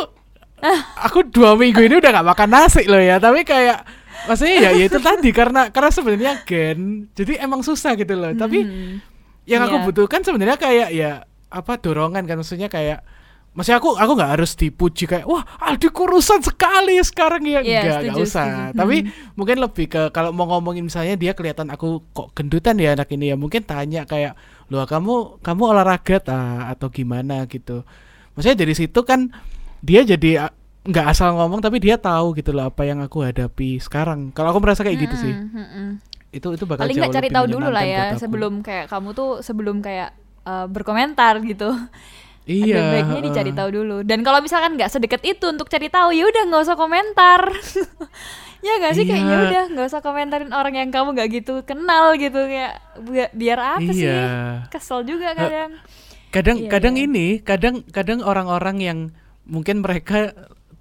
[0.98, 3.82] aku dua minggu ini udah nggak makan nasi loh ya tapi kayak
[4.26, 8.62] maksudnya ya, ya itu tadi karena karena sebenarnya gen jadi emang susah gitu loh tapi
[8.62, 8.98] Hmm.
[9.46, 9.84] yang aku Iya.
[9.86, 11.10] butuhkan sebenarnya kayak ya
[11.48, 13.00] apa dorongan kan maksudnya kayak
[13.58, 17.98] Maksudnya aku aku nggak harus dipuji kayak wah Aldi kurusan sekali sekarang ya enggak enggak
[18.14, 18.78] setuju, usah setuju.
[18.78, 19.10] tapi Hmm.
[19.34, 23.34] mungkin lebih ke kalau mau ngomongin misalnya dia kelihatan aku kok gendutan ya anak ini
[23.34, 24.38] ya mungkin tanya kayak
[24.70, 27.82] loh kamu kamu olahraga ta atau gimana gitu
[28.38, 29.34] maksudnya dari situ kan
[29.82, 30.54] dia jadi
[30.86, 34.62] nggak asal ngomong tapi dia tahu gitu loh apa yang aku hadapi sekarang kalau aku
[34.62, 35.88] merasa kayak gitu sih Mm-mm, mm-mm.
[36.30, 39.82] itu itu bakal Paling nggak cari tahu dulu lah ya sebelum kayak kamu tuh sebelum
[39.82, 40.14] kayak
[40.46, 41.74] eh, berkomentar gitu.
[42.48, 43.96] Iya Ada baiknya dicari tahu dulu.
[44.00, 47.40] Dan kalau misalkan nggak sedekat itu untuk cari tahu, ya udah nggak usah komentar.
[48.66, 49.30] ya nggak sih kayak Iya.
[49.30, 53.58] ya udah nggak usah komentarin orang yang kamu nggak gitu kenal gitu kayak bi- biar
[53.76, 54.02] apa sih?
[54.02, 54.66] Iya.
[54.66, 55.78] Kesel juga kadang.
[56.28, 57.04] kadang Iya, kadang iya.
[57.04, 58.98] ini kadang kadang orang-orang yang
[59.44, 60.32] mungkin mereka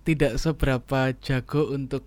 [0.04, 2.04] tidak seberapa jago untuk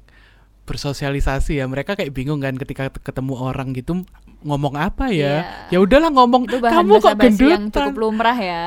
[0.65, 4.05] bersosialisasi ya mereka kayak bingung kan ketika ketemu orang gitu
[4.41, 5.69] ngomong apa ya Iya.
[5.69, 8.65] ya udahlah ngomong Itu bahan kamu kok basa-basi yang cukup lumrah ya.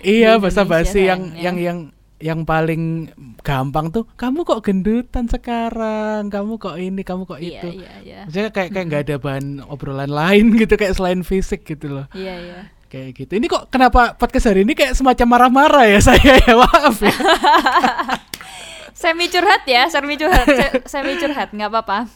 [0.00, 1.78] Iya bahasa basi yang yang yang
[2.18, 7.68] yang paling gampang tuh kamu kok gendutan sekarang kamu kok ini kamu kok Iya itu
[7.78, 8.18] iya iya.
[8.26, 12.34] maksudnya kayak kayak nggak ada bahan obrolan lain gitu kayak selain fisik gitu loh Iya
[12.36, 12.60] iya.
[12.88, 13.32] kayak gitu.
[13.36, 17.12] Ini kok kenapa podcast hari ini kayak semacam marah-marah ya saya ya maaf ya.
[18.98, 22.10] Semi curhat ya, semi curhat, se- semi curhat nggak apa-apa.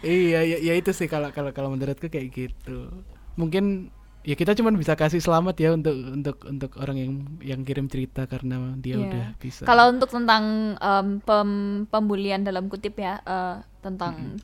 [0.00, 2.94] iya ya, ya itu sih kalau kalau kalau menurutku kayak gitu.
[3.34, 3.90] Mungkin
[4.26, 8.26] ya kita cuma bisa kasih selamat ya untuk untuk untuk orang yang yang kirim cerita
[8.26, 9.06] karena dia Iya.
[9.06, 9.62] udah bisa.
[9.62, 14.34] Kalau untuk tentang em, pem- pembulian dalam kutip ya, eh, tentang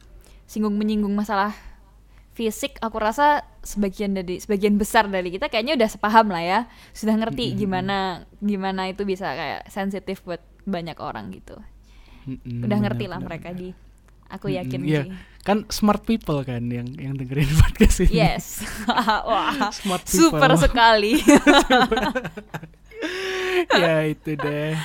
[0.47, 1.51] singgung menyinggung masalah
[2.33, 6.61] fisik, aku rasa sebagian dari sebagian besar dari kita kayaknya udah sepaham lah ya,
[6.95, 11.59] sudah ngerti gimana gimana itu bisa kayak sensitif buat banyak orang gitu.
[12.23, 13.75] Mm-mm, udah ngerti lah mereka di,
[14.31, 15.03] aku yakin iya.
[15.03, 15.11] sih.
[15.43, 18.23] Kan smart people kan yang yang dengerin podcast ini.
[18.23, 20.39] Yes, wah, Smart people.
[20.39, 21.19] super sekali.
[23.83, 24.79] ya itu deh.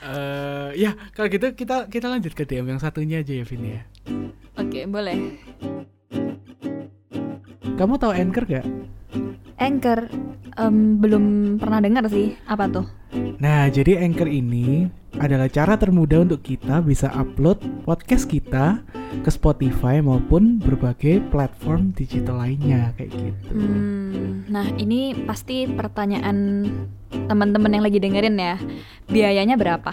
[0.00, 3.80] Eh ya kalau gitu kita kita lanjut ke DM yang satunya aja ya Vin ya.
[4.56, 5.36] Oke, boleh.
[7.76, 8.66] Kamu tahu Anchor gak?
[9.56, 10.08] Anchor
[10.56, 12.86] em, belum pernah dengar sih, apa tuh?
[13.40, 14.86] Nah, jadi Anchor ini
[15.18, 18.84] adalah cara termudah untuk kita bisa upload podcast kita
[19.26, 23.50] ke Spotify maupun berbagai platform digital lainnya kayak gitu.
[23.50, 26.68] Hmm, nah ini pasti pertanyaan
[27.10, 28.56] teman-teman yang lagi dengerin ya.
[29.10, 29.90] Biayanya berapa?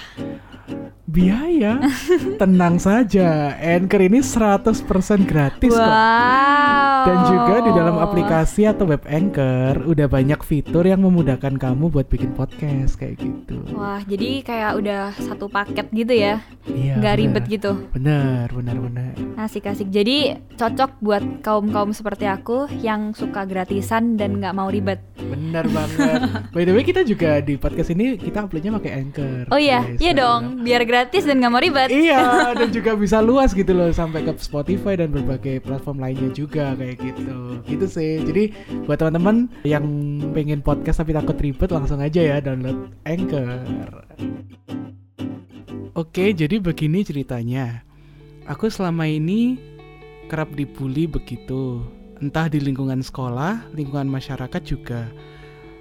[1.08, 1.80] Biaya?
[2.42, 4.76] Tenang saja, Anchor ini 100%
[5.24, 5.80] gratis kok.
[5.80, 7.08] wow.
[7.08, 12.12] Dan juga di dalam aplikasi atau web Anchor udah banyak fitur yang memudahkan kamu buat
[12.12, 13.56] bikin podcast kayak gitu.
[13.72, 17.00] Wah, jadi kayak udah satu paket gitu ya, Iya.
[17.00, 17.22] nggak benar.
[17.22, 17.72] ribet gitu.
[17.94, 19.12] Benar, benar, benar.
[19.38, 19.88] Asik-asik.
[19.88, 25.00] Jadi cocok buat kaum-kaum seperti aku yang suka gratisan dan nggak mau ribet.
[25.18, 26.20] Benar banget.
[26.56, 29.46] By the way, kita juga di podcast ini kita uploadnya pakai Anchor.
[29.48, 30.00] Oh iya, guys.
[30.00, 31.90] iya dong, biar gratis dan nggak mau ribet.
[31.90, 32.20] Iya,
[32.60, 36.98] dan juga bisa luas gitu loh sampai ke Spotify dan berbagai platform lainnya juga kayak
[36.98, 37.38] gitu.
[37.64, 38.24] Gitu sih.
[38.24, 38.44] Jadi
[38.84, 39.86] buat teman-teman yang
[40.32, 44.06] pengen podcast tapi takut ribet langsung aja ya download Anchor.
[45.98, 47.82] Oke, jadi begini ceritanya.
[48.48, 49.60] Aku selama ini
[50.32, 51.84] kerap dibully begitu.
[52.18, 55.06] entah di lingkungan sekolah, lingkungan masyarakat juga.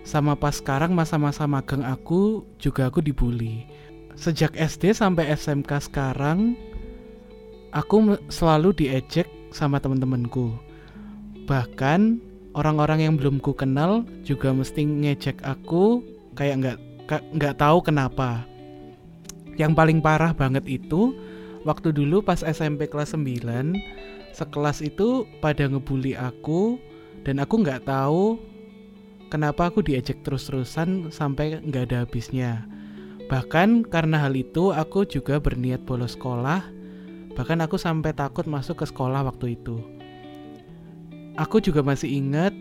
[0.04, 3.64] Sama pas sekarang masa-masa magang aku juga aku dibully.
[4.20, 6.52] Sejak SD sampai SMK sekarang
[7.72, 10.56] aku selalu diejek sama teman-temanku.
[11.48, 12.20] Bahkan
[12.56, 16.04] orang-orang yang belum ku kenal juga mesti ngejek aku
[16.36, 18.42] kayak nggak nggak tahu kenapa.
[19.56, 21.16] Yang paling parah banget itu
[21.64, 23.26] waktu dulu pas SMP kelas 9
[24.36, 26.76] sekelas itu pada ngebully aku
[27.24, 28.36] dan aku nggak tahu
[29.32, 32.68] kenapa aku diejek terus-terusan sampai nggak ada habisnya.
[33.26, 36.62] Bahkan karena hal itu aku juga berniat bolos sekolah.
[37.34, 39.82] Bahkan aku sampai takut masuk ke sekolah waktu itu.
[41.36, 42.54] Aku juga masih ingat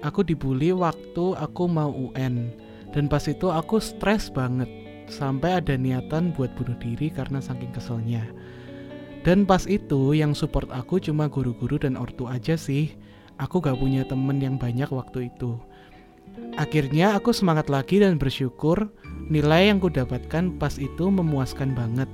[0.00, 4.68] aku dibully waktu aku mau UN dan pas itu aku stres banget
[5.08, 8.24] sampai ada niatan buat bunuh diri karena saking keselnya.
[9.26, 12.94] Dan pas itu yang support aku cuma guru-guru dan ortu aja sih.
[13.36, 15.58] Aku gak punya temen yang banyak waktu itu.
[16.54, 18.90] Akhirnya aku semangat lagi dan bersyukur
[19.28, 22.08] nilai yang ku dapatkan pas itu memuaskan banget.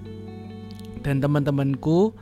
[1.05, 2.17] Dan teman-temanku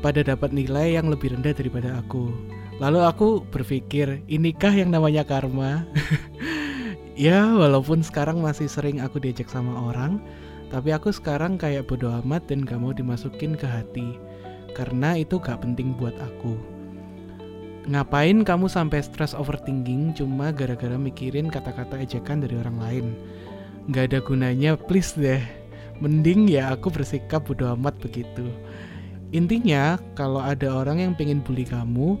[0.00, 2.32] pada dapat nilai yang lebih rendah daripada aku.
[2.82, 5.86] Lalu aku berpikir, inikah yang namanya karma?
[7.14, 10.18] ya, walaupun sekarang masih sering aku diajak sama orang,
[10.74, 14.18] tapi aku sekarang kayak bodo amat dan gak mau dimasukin ke hati.
[14.74, 16.58] Karena itu gak penting buat aku.
[17.84, 23.06] Ngapain kamu sampai stress overthinking cuma gara-gara mikirin kata-kata ejekan dari orang lain?
[23.92, 25.44] Gak ada gunanya, please deh.
[26.02, 28.50] Mending ya aku bersikap bodo amat begitu.
[29.30, 32.18] Intinya, kalau ada orang yang pengen bully kamu,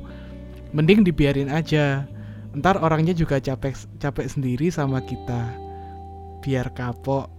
[0.74, 2.06] mending dibiarin aja.
[2.54, 5.50] Ntar orangnya juga capek capek sendiri sama kita.
[6.40, 7.30] Biar kapok.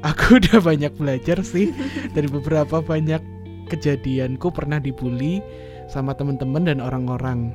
[0.00, 1.72] Aku udah banyak belajar sih
[2.16, 3.20] dari beberapa banyak
[3.68, 5.44] kejadianku pernah dibully
[5.86, 7.52] sama temen-temen dan orang-orang.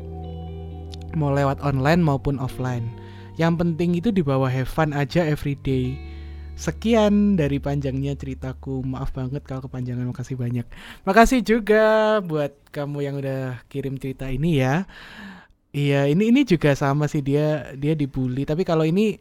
[1.18, 2.88] Mau lewat online maupun offline.
[3.36, 6.00] Yang penting itu dibawa have fun aja everyday.
[6.56, 8.80] Sekian dari panjangnya ceritaku.
[8.84, 10.08] Maaf banget kalau kepanjangan.
[10.08, 10.64] Makasih banyak.
[11.04, 14.88] Makasih juga buat kamu yang udah kirim cerita ini ya.
[15.76, 18.48] Iya, ini ini juga sama sih dia dia dibully.
[18.48, 19.20] Tapi kalau ini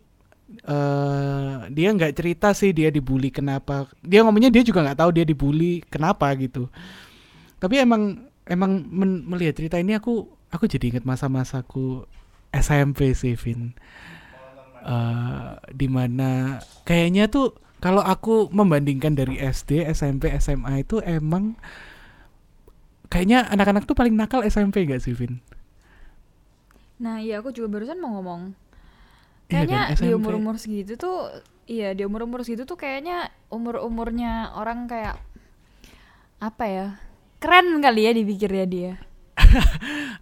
[0.62, 3.90] eh dia nggak cerita sih dia dibully kenapa.
[4.06, 6.70] Dia ngomongnya dia juga nggak tahu dia dibully kenapa gitu.
[7.58, 8.86] Tapi emang emang
[9.26, 12.06] melihat cerita ini aku aku jadi inget masa-masaku
[12.54, 13.74] SMP sih, Vin.
[14.86, 21.58] Eh di mana kayaknya tuh kalau aku membandingkan dari SD, SMP, SMA itu emang
[23.10, 25.42] kayaknya anak-anak tuh paling nakal SMP gak sih, Vin?
[27.00, 28.54] Nah, iya aku juga barusan mau ngomong.
[29.50, 31.30] Iya Kayaknya kan, di umur-umur segitu tuh
[31.66, 35.18] iya, di umur-umur segitu tuh kayaknya umur-umurnya orang kayak
[36.38, 36.86] apa ya?
[37.42, 38.92] Keren kali ya dipikirnya dia.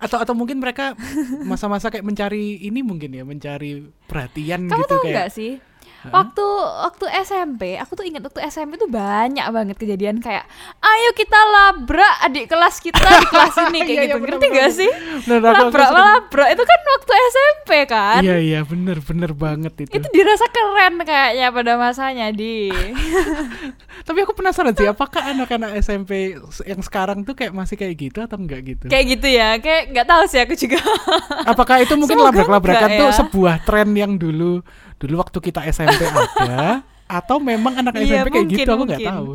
[0.04, 0.96] atau atau mungkin mereka
[1.44, 5.52] masa-masa kayak mencari ini mungkin ya mencari perhatian Kamu gitu tahu kayak nggak sih?
[6.02, 6.46] Waktu
[6.82, 10.42] waktu SMP, aku tuh ingat waktu SMP tuh banyak banget kejadian kayak
[10.78, 14.18] ayo kita labrak adik kelas kita di kelas ini kayak Iya, iya, gitu.
[14.18, 14.90] bener, Ngerti gak sih?
[15.30, 18.20] Labrak labrak itu kan waktu SMP kan?
[18.20, 19.90] iya iya bener bener banget itu.
[19.94, 22.72] Itu dirasa keren kayaknya pada masanya di.
[24.08, 26.34] tapi aku penasaran sih apakah anak-anak SMP
[26.66, 29.54] yang sekarang tuh kayak masih kayak gitu atau enggak gitu kayak gitu ya.
[29.62, 30.80] Kayak nggak tahu sih aku juga.
[31.46, 33.16] apakah itu mungkin labrak-labrakan enggak tuh ya.
[33.22, 34.64] sebuah tren yang dulu
[35.02, 36.80] dulu waktu kita SMP ada
[37.18, 39.26] atau memang anak SMP kayak mungkin, gitu aku nggak tahu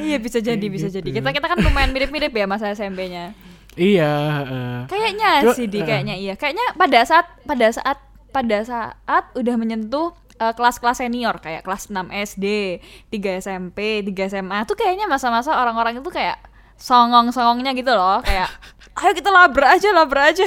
[0.00, 0.96] iya bisa jadi Kayak bisa gitu.
[1.00, 1.08] jadi.
[1.20, 3.32] Kita kita kan lumayan mirip-mirip ya masa SMP-nya.
[3.76, 4.12] iya
[4.44, 4.76] heeh.
[4.88, 6.34] Kayaknya Cuma, sih di kayaknya iya.
[6.36, 12.12] Kayaknya pada saat pada saat pada saat udah menyentuh eh, kelas-kelas senior kayak kelas 6
[12.12, 12.46] SD,
[13.08, 16.40] 3 SMP, 3 SMA tuh kayaknya masa-masa orang-orang itu kayak
[16.76, 18.52] songong-songongnya gitu loh, kayak
[18.96, 20.44] ayo kita labrak aja, labrak aja.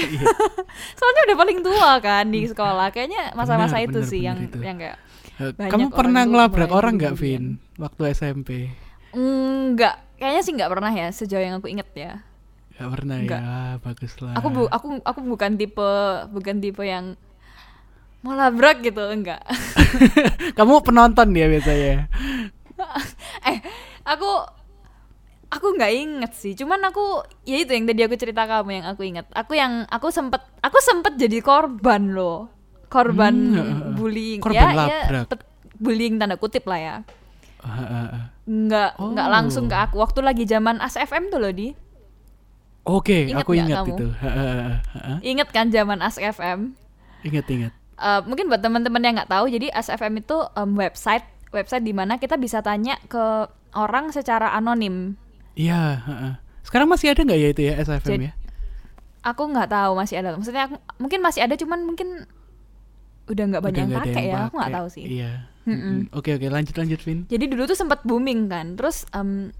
[0.97, 2.89] Soalnya udah paling tua kan di sekolah.
[2.89, 4.57] Kayaknya masa-masa Benar, itu benar, sih benar yang itu.
[4.59, 4.97] yang kayak
[5.39, 7.15] Eh, kamu pernah ngelabrak orang nggak.
[7.15, 7.43] Vin
[7.77, 8.67] waktu SMP
[9.09, 12.11] enggak, kayaknya sih nggak pernah ya sejauh yang aku inget ya.
[12.75, 13.39] Gak pernah Enggak.
[13.39, 15.91] ya bagus lah Aku bu, aku aku bukan tipe
[16.27, 17.15] bukan tipe yang
[18.19, 19.39] mau labrak gitu, enggak.
[20.59, 22.07] kamu penonton ya biasanya
[23.49, 23.57] eh
[24.03, 24.29] aku
[25.49, 27.01] aku nggak inget sih cuman aku
[27.43, 30.77] ya itu yang tadi aku cerita kamu yang aku inget aku yang aku sempet aku
[30.79, 32.49] sempet jadi korban loh
[32.85, 33.79] korban Hmm, heeh.
[33.93, 35.25] bullying Korban ya ya labrak.
[35.27, 36.95] pet- bullying tanda kutip lah ya
[37.59, 38.23] Ah, ah, ah.
[38.45, 39.33] nggak nggak Oh.
[39.33, 41.73] langsung ke aku waktu lagi zaman ASFM tuh loh di
[42.81, 43.89] Oke, Ingat aku nggak ingat kamu?
[43.91, 44.05] itu.
[45.21, 46.73] Inget kan zaman ASFM
[47.21, 47.71] Ingat ingat.
[47.93, 52.15] Eh, mungkin buat teman-teman yang nggak tahu jadi ASFM itu em, website website di mana
[52.15, 55.19] kita bisa tanya ke orang secara anonim
[55.59, 55.81] Iya.
[56.63, 58.33] Sekarang masih ada nggak ya itu ya SFM Jadi- ya?
[59.19, 62.23] aku nggak tahu masih ada maksudnya aku mungkin masih ada cuman mungkin
[63.27, 65.31] udah nggak banyak Udah yang pakai ya aku nggak tahu sih Iya.
[66.09, 67.27] Oke oke lanjut lanjut Vin.
[67.27, 69.51] jadi dulu tuh sempat booming kan terus em,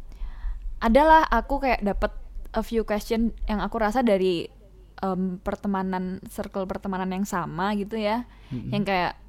[0.80, 2.16] adalah aku kayak dapat
[2.50, 4.48] a few question yang aku rasa dari
[4.98, 8.72] em, pertemanan circle pertemanan yang sama gitu ya Mm-mm.
[8.72, 9.20] yang kayak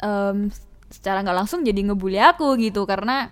[0.00, 0.50] em,
[0.86, 3.30] secara nggak langsung jadi ngebully aku gitu karena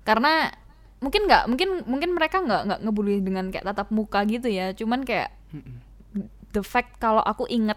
[0.00, 0.54] karena
[0.96, 4.72] mungkin nggak mungkin mungkin mereka nggak nggak ngebully dengan kayak tatap muka gitu ya.
[4.72, 5.76] Cuman kayak Mm-mm.
[6.52, 7.76] the fact kalau aku inget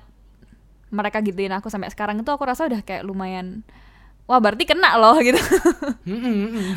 [0.89, 3.62] mereka gituin aku sampai sekarang itu aku rasa udah kayak lumayan
[4.25, 5.38] wah berarti kena loh gitu.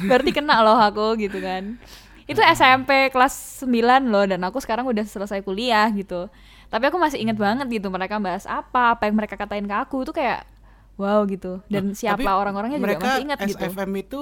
[0.08, 1.76] Berarti kena loh aku gitu kan.
[2.24, 6.32] Itu SMP kelas 9 loh dan aku sekarang udah selesai kuliah gitu.
[6.72, 10.08] Tapi aku masih inget banget gitu mereka bahas apa apa yang mereka katain ke aku.
[10.08, 10.48] Tuh kayak
[10.96, 11.60] wow gitu.
[11.68, 13.60] Dan Nah, siapa orang-orangnya juga masih ingat gitu.
[13.60, 14.20] SFM itu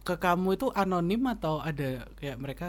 [0.00, 2.68] ke kamu itu anonim atau ada kayak mereka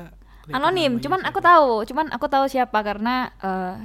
[0.52, 1.30] anonim cuman siapa?
[1.32, 3.76] aku tahu cuman aku tahu siapa karena eh,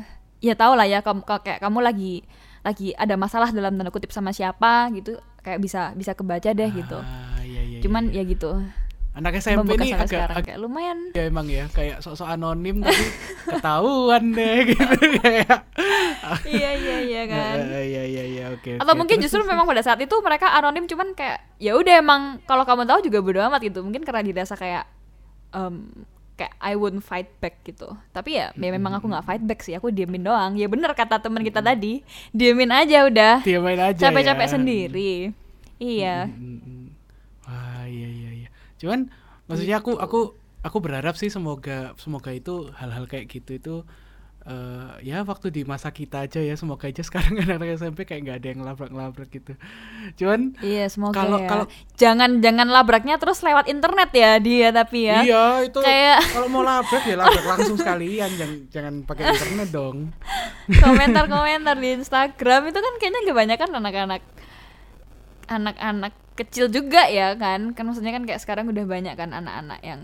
[0.43, 2.27] ya tahu lah ya kamu kayak kamu lagi
[2.67, 5.15] lagi ada masalah dalam tanda kutip sama siapa gitu
[5.47, 8.27] kayak bisa bisa kebaca deh gitu Ah, iya, iya, cuman iya.
[8.27, 8.51] ya gitu
[9.17, 10.99] anak SMP ini agak, sekarang agak kayak lumayan.
[11.17, 13.05] Ya emang ya kayak sok-sok anonim tapi
[13.57, 15.59] ketahuan deh gitu kayak.
[16.45, 17.57] Iya iya iya kan?
[17.65, 18.77] Iya iya iya oke.
[18.77, 19.01] atau oke.
[19.01, 22.85] mungkin justru memang pada saat itu mereka anonim cuman kayak ya udah emang kalau kamu
[22.85, 23.81] tahu juga bodo amat gitu.
[23.81, 24.85] Mungkin karena dirasa kayak
[25.57, 26.05] em,
[26.37, 27.89] kayak I wouldn't fight back gitu.
[28.13, 30.61] Tapi ya, ya memang aku nggak fight back sih aku diemin doang.
[30.61, 32.05] Ya bener kata teman kita tadi
[32.37, 33.41] diemin aja udah.
[33.41, 34.53] Aja capek-capek ya.
[34.53, 35.13] sendiri.
[35.81, 36.29] Iya.
[36.29, 36.87] Mm, mm, mm.
[37.49, 38.49] Wah iya iya iya.
[38.77, 39.09] Cuman
[39.45, 40.21] maksudnya aku aku
[40.61, 43.77] aku berharap sih semoga semoga itu hal-hal kayak gitu itu
[44.43, 48.37] eh ya waktu di masa kita aja ya semoga aja sekarang anak-anak SMP kayak nggak
[48.37, 49.59] ada yang labrak-labrak gitu.
[50.15, 54.99] Cuman iya semoga Kalau- ya kalau- jangan jangan labraknya terus lewat internet ya dia tapi
[55.05, 59.69] ya iya itu Kayak- kalau mau labrak ya labrak langsung sekalian jangan jangan pakai internet
[59.69, 60.15] dong.
[60.73, 64.23] komentar-komentar di Instagram itu kan kayaknya kebanyakan anak-anak
[65.47, 67.73] anak-anak kecil juga ya kan.
[67.77, 70.03] Kan maksudnya kan kayak sekarang udah banyak kan anak-anak yang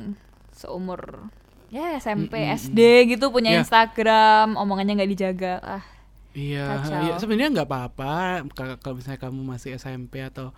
[0.52, 1.30] seumur
[1.72, 2.78] ya SMP Mm, mm, SD
[3.16, 3.58] gitu punya Ya.
[3.64, 5.54] Instagram omongannya nggak dijaga.
[5.62, 5.84] Ah
[6.32, 6.64] Iya,
[7.04, 8.12] iya sebenarnya nggak apa-apa.
[8.56, 10.56] Ka- kalau misalnya kamu masih SMP atau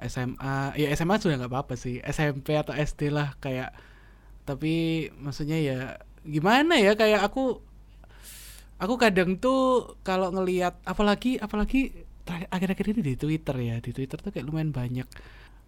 [0.00, 3.74] SMA, ya SMA sudah nggak apa-apa sih, SMP atau SD lah kayak,
[4.48, 4.74] tapi
[5.18, 5.78] maksudnya ya
[6.24, 7.58] gimana ya kayak aku,
[8.80, 9.60] aku kadang tuh
[10.02, 11.92] kalau ngelihat apalagi apalagi
[12.26, 15.06] akhir-akhir ini di Twitter ya, di Twitter tuh kayak lumayan banyak,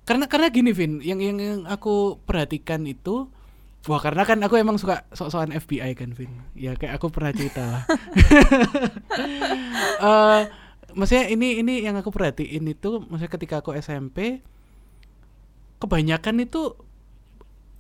[0.05, 3.31] karena karena gini Vin, yang yang, yang aku perhatikan itu
[3.91, 6.31] Wah karena kan aku emang suka sok-sokan FBI kan Vin.
[6.55, 7.83] Ya kayak aku pernah cerita lah.
[10.03, 10.43] Eh
[10.95, 14.45] maksudnya ini ini yang aku perhatiin itu maksudnya ketika aku SMP
[15.81, 16.79] kebanyakan itu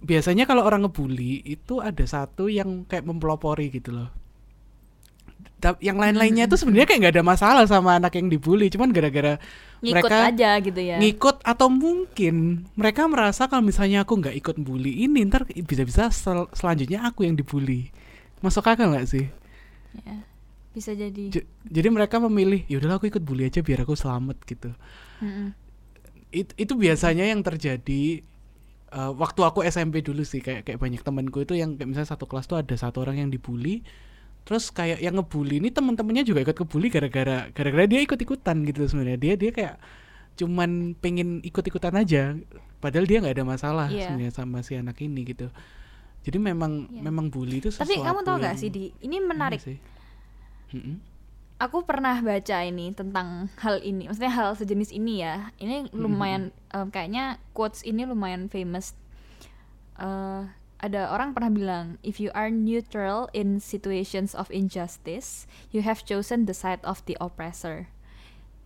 [0.02, 4.10] biasanya kalau orang ngebully itu ada satu yang kayak mempelopori gitu loh.
[5.78, 9.38] Yang lain-lainnya itu sebenarnya kayak nggak ada masalah sama anak yang dibully, cuman gara-gara
[9.82, 14.56] ngikut mereka aja gitu ya ngikut atau mungkin mereka merasa kalau misalnya aku nggak ikut
[14.62, 17.90] bully ini ntar bisa-bisa sel- selanjutnya aku yang dibully.
[18.42, 19.26] Masuk akal nggak sih?
[20.06, 20.24] Ya,
[20.72, 24.72] bisa jadi J- jadi mereka memilih yaudahlah aku ikut bully aja biar aku selamat gitu
[25.20, 25.52] Mm-mm.
[26.32, 28.24] It- itu biasanya yang terjadi
[28.92, 32.24] uh, waktu aku SMP dulu sih kayak kayak banyak temanku itu yang kayak misalnya satu
[32.24, 33.84] kelas tuh ada satu orang yang dibully
[34.42, 39.16] terus kayak yang ngebully ini teman-temannya juga ikut kebully gara-gara gara-gara dia ikut-ikutan gitu sebenarnya.
[39.16, 39.74] Dia dia kayak
[40.34, 42.34] cuman pengen ikut-ikutan aja.
[42.78, 44.10] Padahal dia nggak ada masalah Iya.
[44.10, 45.46] sebenarnya sama si anak ini gitu.
[46.22, 47.00] Jadi memang Iya.
[47.00, 48.84] memang bully itu sesuatu tapi kamu tahu nggak yang- sih di?
[48.98, 49.60] Ini ini menarik.
[49.60, 49.78] sih.
[51.58, 55.54] Aku pernah baca ini tentang hal ini maksudnya hal sejenis ini ya.
[55.56, 58.98] Ini lumayan em, kayaknya quotes ini lumayan famous.
[59.94, 60.42] Eh,
[60.82, 66.44] ada orang pernah bilang if you are neutral in situations of injustice you have chosen
[66.44, 67.86] the side of the oppressor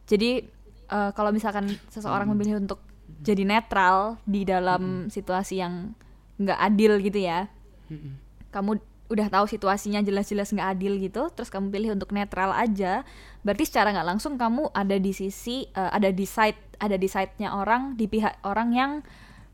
[0.09, 0.49] jadi
[0.91, 2.81] eh, kalau misalkan seseorang memilih untuk
[3.21, 5.95] jadi netral di dalam situasi yang
[6.41, 7.53] nggak adil gitu ya
[7.93, 8.19] Mm-mm.
[8.51, 13.07] kamu udah tahu situasinya jelas-jelas nggak adil gitu, terus kamu pilih untuk netral aja,
[13.47, 17.55] berarti secara nggak langsung kamu ada di sisi, eh, ada di side, ada di side-nya
[17.55, 18.93] orang, di pihak orang yang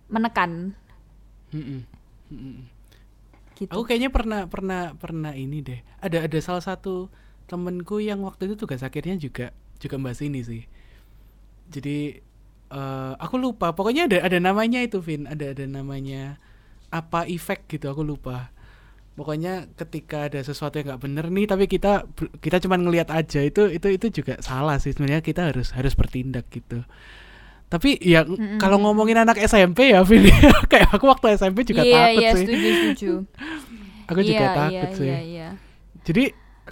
[0.08, 0.72] menekan,
[1.52, 1.84] Mm-mm.
[2.32, 2.56] Mm-mm.
[3.60, 3.68] gitu.
[3.68, 5.80] Aku kayaknya pernah pernah pernah ini deh.
[6.00, 7.12] Ada ada salah satu
[7.44, 10.64] temenku yang waktu itu tugas akhirnya juga juga bahas ini sih.
[11.68, 12.16] Jadi
[12.72, 13.76] eh aku lupa.
[13.76, 15.28] Pokoknya ada ada namanya itu Vin.
[15.28, 16.40] Ada ada namanya
[16.88, 17.92] apa efek gitu.
[17.92, 18.48] Aku lupa.
[19.12, 22.08] Pokoknya ketika ada sesuatu yang nggak bener nih, tapi kita
[22.40, 26.48] kita cuma ngelihat aja itu itu itu juga salah sih sebenarnya kita harus harus bertindak
[26.48, 26.80] gitu.
[27.72, 28.60] Tapi ya Mm-mm.
[28.60, 30.28] kalau ngomongin anak SMP ya Vin,
[30.72, 32.44] kayak aku waktu SMP juga iya takut iya sih.
[32.44, 33.12] setuju setuju.
[34.12, 35.08] Aku juga iya, takut iya, sih.
[35.08, 35.48] Iya iya.
[36.04, 36.24] Jadi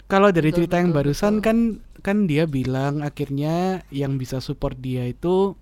[0.04, 1.46] kalau dari Betul, cerita yang betul, barusan betul.
[1.46, 1.58] kan
[2.04, 5.56] kan dia bilang akhirnya yang bisa support dia itu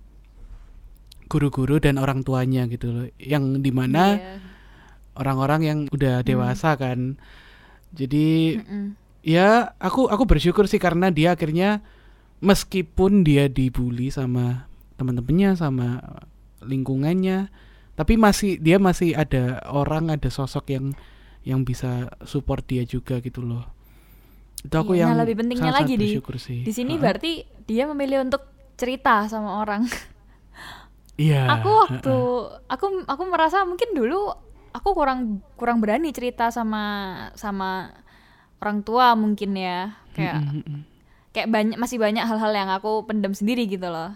[1.29, 3.07] guru-guru dan orang tuanya gitu loh.
[3.15, 4.35] Yang di mana Iya.
[5.15, 7.15] orang-orang yang udah dewasa kan.
[7.93, 8.97] Jadi Mm-mm.
[9.23, 11.79] ya aku aku bersyukur sih karena dia akhirnya
[12.39, 14.68] meskipun dia dibully sama
[14.99, 15.87] teman-temannya sama
[16.61, 17.47] lingkungannya.
[17.95, 20.85] Tapi masih dia masih ada orang ada sosok yang
[21.43, 23.63] yang bisa support dia juga gitu loh.
[24.59, 26.59] Itu aku Iya, yang nah lebih pentingnya sangat-sangat lagi di sih.
[26.67, 27.01] di sini Heeh.
[27.01, 27.31] berarti
[27.63, 28.43] dia memilih untuk
[28.75, 29.87] cerita sama orang.
[31.19, 31.59] iya.
[31.59, 32.15] Aku waktu
[32.67, 34.31] aku aku merasa mungkin dulu
[34.71, 36.83] aku kurang kurang berani cerita sama
[37.35, 37.91] sama
[38.63, 39.95] orang tua mungkin ya.
[40.15, 40.81] Kayak Mm, mm, mm,
[41.31, 44.11] kayak banyak masih banyak hal-hal yang aku pendam sendiri gitu loh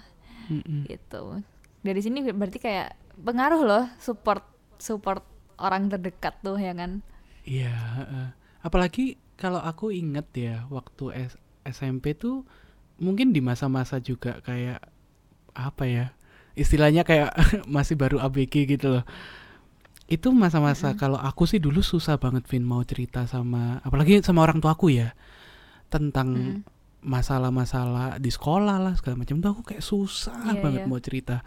[0.49, 0.83] mm, mm.
[0.89, 1.43] gitu
[1.83, 4.43] dari sini berarti kayak pengaruh loh support
[4.79, 5.21] support
[5.59, 6.99] orang terdekat tuh ya kan
[7.43, 8.27] Iya, heeh.
[8.63, 11.35] apalagi kalau aku inget ya waktu S-
[11.67, 12.47] SMP tuh
[13.03, 14.79] mungkin di masa-masa juga kayak
[15.51, 16.05] apa ya
[16.55, 17.35] istilahnya kayak
[17.75, 19.03] masih baru ABG gitu loh.
[20.07, 24.59] Itu masa-masa kalau aku sih dulu susah banget Vin mau cerita sama apalagi sama orang
[24.63, 25.15] tuaku ya
[25.89, 26.59] tentang Mm.
[27.03, 30.87] Masalah-masalah di sekolah lah segala macam tuh aku kayak susah Iya, banget iya.
[30.87, 31.43] mau cerita.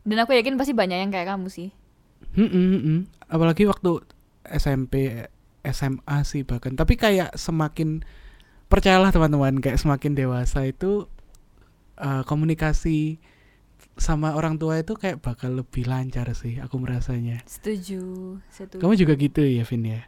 [0.00, 1.68] dan aku yakin pasti banyak yang kayak kamu sih
[2.34, 2.98] Mm-mm, mm-mm.
[3.24, 4.00] Apalagi waktu
[4.50, 5.22] SMP,
[5.62, 6.72] SMA sih bahkan.
[6.72, 8.02] Tapi kayak semakin
[8.66, 11.06] percayalah teman-teman, kayak semakin dewasa itu
[11.94, 13.22] eh, komunikasi
[13.94, 16.58] sama orang tua itu kayak bakal lebih lancar sih.
[16.58, 17.38] Aku merasanya.
[17.46, 18.02] setuju
[18.50, 20.02] setuju Kamu juga gitu ya, Vin ya?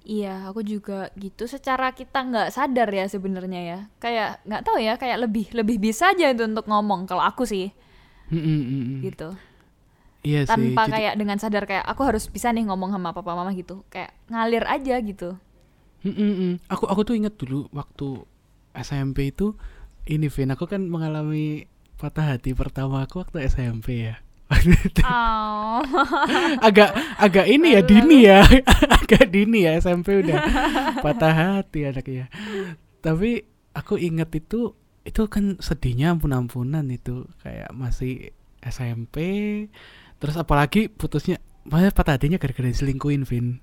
[0.00, 1.44] Iya, aku juga gitu.
[1.44, 3.78] Secara kita nggak sadar ya sebenarnya ya.
[4.00, 7.04] Kayak nggak tahu ya, kayak lebih lebih bisa aja itu untuk ngomong.
[7.04, 7.68] Kalau aku sih
[8.32, 8.98] Mm-mm, mm-mm.
[9.04, 9.36] gitu.
[10.24, 10.50] Iya sih.
[10.52, 13.84] Tanpa jadi- kayak dengan sadar kayak aku harus bisa nih ngomong sama papa mama gitu.
[13.92, 15.36] Kayak ngalir aja gitu.
[16.00, 16.64] Mm.
[16.72, 18.24] Aku aku tuh inget dulu waktu
[18.72, 19.52] SMP itu
[20.08, 21.68] ini Vin, aku kan mengalami
[22.00, 24.16] patah hati pertama aku waktu SMP ya.
[25.06, 25.78] Oh.
[26.66, 28.42] agak agak ini ya dini ya
[29.00, 30.38] agak dini ya SMP udah
[30.98, 32.26] patah hati anaknya
[32.98, 34.74] tapi aku inget itu
[35.06, 39.16] itu kan sedihnya ampun-ampunan itu kayak masih SMP
[40.20, 43.62] terus apalagi putusnya malah patah hatinya gara-gara diselingkuhin Vin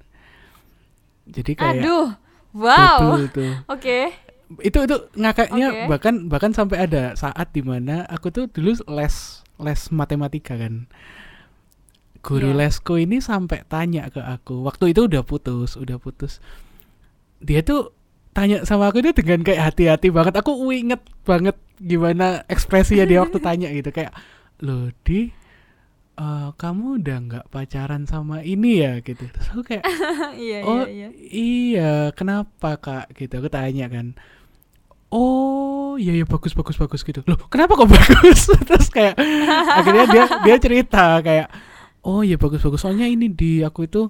[1.28, 2.08] jadi kayak Aduh.
[2.56, 3.28] Wow.
[3.70, 4.16] Oke.
[4.64, 5.84] itu itu ngakaknya Oke.
[5.92, 10.86] bahkan bahkan sampai ada saat di mana aku tuh dulu les les matematika kan?
[12.22, 12.58] Guru Iya.
[12.66, 14.66] lesku ini sampai tanya ke aku.
[14.66, 16.42] Waktu itu udah putus udah putus.
[17.40, 17.94] Dia tuh
[18.34, 20.34] tanya sama aku itu dengan kayak hati-hati banget.
[20.36, 23.90] Aku inget banget gimana ekspresinya dia waktu tanya gitu.
[23.94, 24.18] Kayak
[24.60, 25.30] loh di
[26.18, 29.00] eh, kamu udah nggak pacaran sama ini ya?
[29.00, 29.24] Gitu.
[29.24, 29.86] Terus aku kayak
[30.42, 31.10] iya, oh iya, iya.
[31.32, 33.14] iya kenapa kak?
[33.16, 34.18] Gitu aku tanya kan.
[35.08, 37.26] Oh iya iya bagus bagus bagus gitu.
[37.28, 38.50] Loh kenapa kok bagus?
[38.70, 39.18] Terus kayak
[39.74, 41.48] akhirnya dia dia cerita kayak
[42.06, 42.82] oh iya bagus bagus.
[42.82, 44.08] Soalnya ini di aku itu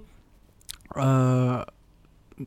[0.96, 1.60] eh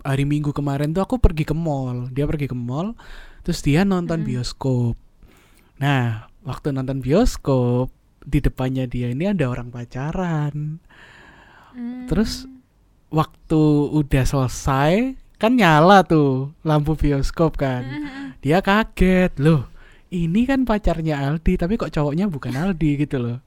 [0.07, 2.09] hari minggu kemarin tuh aku pergi ke mall.
[2.15, 2.95] Dia pergi ke mall
[3.41, 4.95] terus dia nonton bioskop.
[5.81, 10.79] Nah waktu nonton bioskop di depannya dia ini ada orang pacaran.
[11.75, 12.07] Hmm.
[12.07, 12.47] Terus
[13.11, 17.83] waktu udah selesai kan nyala tuh lampu bioskop kan.
[18.45, 19.65] Dia kaget loh.
[20.11, 23.39] Ini kan pacarnya Aldi tapi kok cowoknya bukan Aldi gitu loh.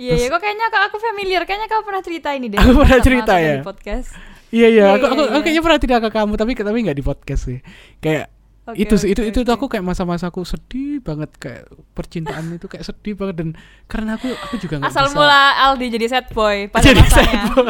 [0.00, 1.42] Iya, Terus- iya, kok kayaknya kok aku familiar.
[1.44, 2.58] Kayaknya kamu pernah cerita ini deh.
[2.58, 3.54] Aku pernah cerita aku ya?
[3.60, 4.08] Di podcast.
[4.52, 5.42] Iya iya, aku, iya, aku, aku iya.
[5.44, 7.58] kayaknya pernah cerita ke kamu tapi tapi nggak di podcast sih.
[8.00, 8.26] Kayak
[8.62, 11.66] Oke, itu sih itu itu tuh aku kayak masa-masaku sedih banget kayak
[11.98, 13.48] percintaan itu kayak sedih banget dan
[13.90, 17.42] karena aku aku juga nggak Asal bisa mula Aldi jadi sad boy pada Jadi masanya.
[17.42, 17.66] sad boy.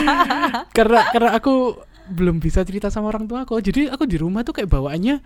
[0.80, 1.54] karena karena aku
[2.10, 3.58] belum bisa cerita sama orang tua aku.
[3.58, 5.18] Jadi aku di rumah tuh kayak bawaannya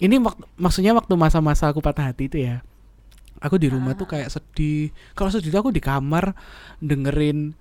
[0.00, 2.64] ini wak- maksudnya waktu masa-masa aku patah hati itu ya
[3.40, 4.92] aku di rumah tuh kayak sedih.
[5.16, 6.36] Kalau sedih tuh aku di kamar
[6.80, 7.56] dengerin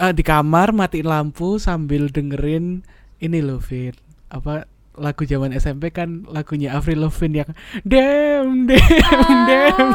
[0.00, 2.82] eh, di kamar matiin lampu sambil dengerin
[3.20, 3.92] ini loh Vin.
[4.32, 4.64] Apa
[4.94, 7.50] lagu zaman SMP kan lagunya Avril Lavigne yang
[7.82, 9.90] damn damn damn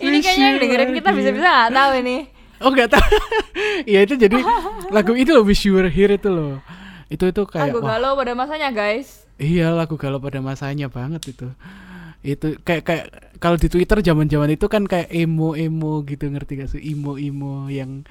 [0.00, 2.16] ini kayaknya dengerin kita bisa-bisa nggak tahu ini.
[2.60, 3.04] Oh nggak tahu.
[3.80, 4.36] Iya itu jadi
[4.92, 6.60] lagu itu loh Wish You Were Here itu loh.
[7.08, 9.24] Itu itu kayak Lagu galau pada masanya guys.
[9.40, 11.48] iya lagu galau pada masanya banget itu.
[12.20, 13.04] Itu kayak kayak
[13.40, 16.80] kalau di Twitter zaman-zaman itu kan kayak emo-emo gitu ngerti gak sih?
[16.84, 18.04] Emo-emo yang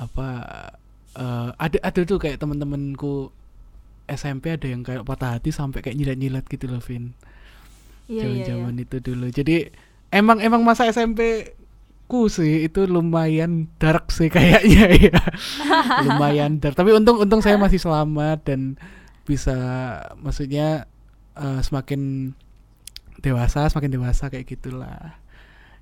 [0.00, 0.28] apa
[1.12, 3.28] eh, ada ada tuh kayak temen-temenku
[4.08, 7.12] SMP ada yang kayak patah hati sampai kayak nyilat-nyilat gitu loh Vin.
[8.08, 8.24] Iya iya iya.
[8.48, 9.26] Zaman-zaman itu dulu.
[9.28, 9.68] Jadi
[10.08, 11.52] emang emang masa SMP
[12.12, 15.20] menurutku sih itu lumayan dark sih kayaknya ya.
[16.04, 16.76] Lumayan dark.
[16.76, 18.76] Tapi untung untung saya masih selamat dan
[19.24, 19.56] bisa
[20.20, 20.84] maksudnya
[21.40, 22.32] eh, semakin
[23.24, 25.16] dewasa semakin dewasa kayak gitulah.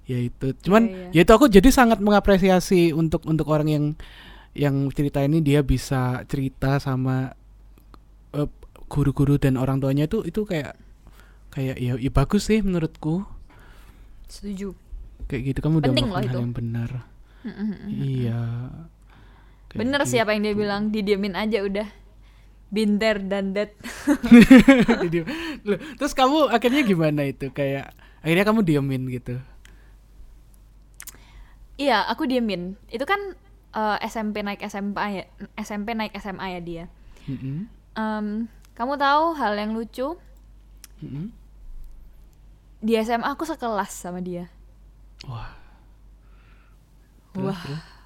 [0.07, 0.55] Ya itu.
[0.63, 1.15] Cuman Iya, iya.
[1.15, 3.85] ya itu aku jadi sangat mengapresiasi untuk untuk orang yang
[4.55, 7.35] yang cerita ini dia bisa cerita sama
[8.39, 8.49] eh,
[8.87, 10.79] guru-guru dan orang tuanya itu itu kayak
[11.51, 13.27] kayak ya, ya bagus sih menurutku.
[14.31, 14.90] Setuju.
[15.31, 16.41] Kayak gitu kamu udah Penting loh melakukan hal itu.
[16.43, 16.91] yang benar
[17.87, 18.41] iya
[19.71, 20.11] Kayak Bener gitu.
[20.11, 21.89] sih apa yang dia bilang, didiemin aja udah.
[22.71, 23.71] Binder dan that.
[25.69, 29.39] Loh, terus kamu akhirnya gimana itu kayak akhirnya kamu diemin gitu
[31.81, 32.63] Iya, aku diemin.
[32.93, 33.21] Itu kan
[33.73, 35.25] eh, SMP naik SMA ya,
[35.59, 36.85] SMP naik SMA ya dia.
[37.29, 38.27] Mm-mm, Em,
[38.75, 40.09] kamu tahu hal yang lucu?
[41.03, 41.33] mm-mm.
[42.81, 44.49] Di SMA aku sekelas sama dia.
[45.25, 45.51] Wah
[47.31, 47.61] Terus, Wah.
[47.63, 47.83] terus?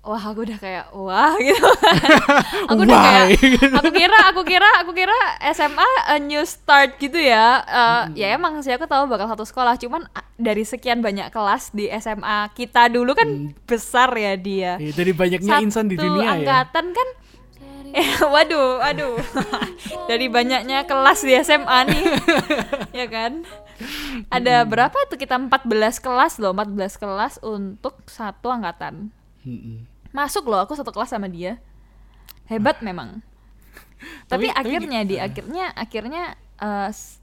[0.00, 1.60] Wah, aku udah kayak wah gitu.
[2.72, 3.26] aku udah kayak
[3.78, 5.12] aku kira aku kira aku kira
[5.52, 7.60] SMA a new start gitu ya.
[7.60, 11.84] Eh, Ya emang sih aku tahu bakal satu sekolah, cuman dari sekian banyak kelas di
[11.92, 14.80] SMA kita dulu kan besar ya dia.
[14.80, 17.29] Ya, dari banyaknya insan di Satu dunia ya angkatan kan Eh,
[18.34, 19.16] waduh, waduh.
[20.08, 22.02] Dari banyaknya kelas di SMA nih.
[23.00, 23.42] ya kan?
[24.28, 25.64] Ada berapa tuh kita 14
[25.98, 29.08] kelas loh, 14 kelas untuk satu angkatan.
[30.10, 31.56] Masuk loh aku satu kelas sama dia.
[32.44, 33.22] Hebat memang.
[34.26, 36.22] Tapi, Tapi- tapi akhirnya di gi- akhirnya akhirnya
[36.56, 37.20] eh, s-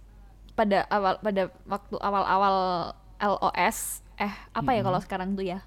[0.54, 2.56] pada awal pada waktu awal-awal
[3.18, 5.62] LOS eh apa ya kalau sekarang tuh ya?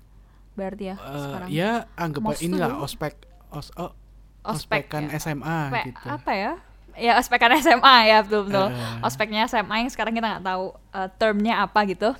[0.55, 1.49] Berarti ya Eh, sekarang.
[1.49, 3.15] ya anggap inilah ospek
[3.51, 3.95] os oh,
[4.41, 5.21] Ospek ospekan ya.
[5.21, 6.53] SMA Apa- gitu apa ya?
[6.97, 8.67] Ya ospekan SMA ya betul betul.
[8.73, 9.05] Eh.
[9.05, 12.17] Ospeknya SMA yang sekarang kita nggak tahu eh, termnya apa gitu.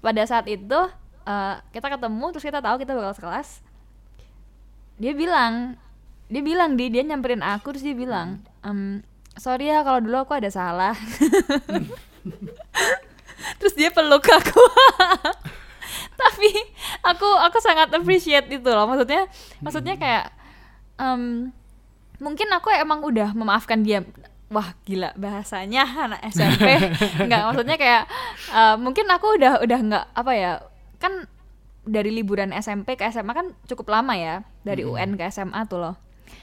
[0.00, 0.78] Pada saat itu
[1.24, 3.64] eh, kita ketemu terus kita tahu kita bakal sekelas.
[4.94, 5.74] Dia bilang,
[6.28, 9.02] dia bilang di dia nyamperin aku terus dia bilang, "Em,
[9.34, 10.94] sorry ya kalau dulu aku ada salah.
[13.58, 14.62] terus dia peluk aku.
[16.22, 16.48] Tapi
[17.02, 18.86] aku aku sangat appreciate itu loh.
[18.86, 19.26] Maksudnya
[19.60, 20.30] maksudnya kayak
[21.00, 21.50] em,
[22.22, 24.02] mungkin aku emang udah memaafkan dia.
[24.52, 26.68] Wah gila bahasanya anak SMP
[27.26, 28.02] nggak maksudnya kayak
[28.54, 30.52] eh, mungkin aku udah udah nggak apa ya
[31.00, 31.26] kan
[31.84, 35.94] dari liburan SMP ke SMA kan cukup lama ya dari UN ke SMA tuh loh.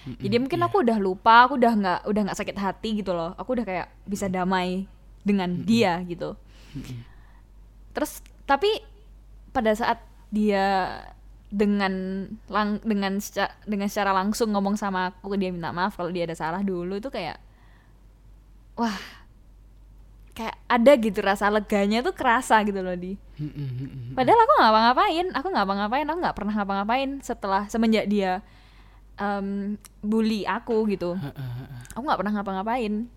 [0.02, 3.34] Jadi mungkin aku udah lupa aku udah nggak udah nggak sakit hati gitu loh.
[3.38, 4.86] Aku udah kayak bisa damai
[5.26, 6.38] dengan dia gitu.
[7.94, 8.82] Terus tapi
[9.54, 10.02] pada saat
[10.34, 11.00] dia
[11.52, 16.24] dengan lang dengan seca- dengan secara langsung ngomong sama aku dia minta maaf kalau dia
[16.24, 17.38] ada salah dulu itu kayak
[18.80, 18.96] wah
[20.32, 23.20] kayak ada gitu rasa leganya tuh kerasa gitu loh di.
[24.16, 28.40] Padahal aku nggak ngapa-ngapain aku nggak ngapa-ngapain aku nggak pernah ngapa-ngapain setelah semenjak dia
[29.20, 31.20] em, bully aku gitu.
[31.92, 33.12] Aku nggak pernah ngapa-ngapain.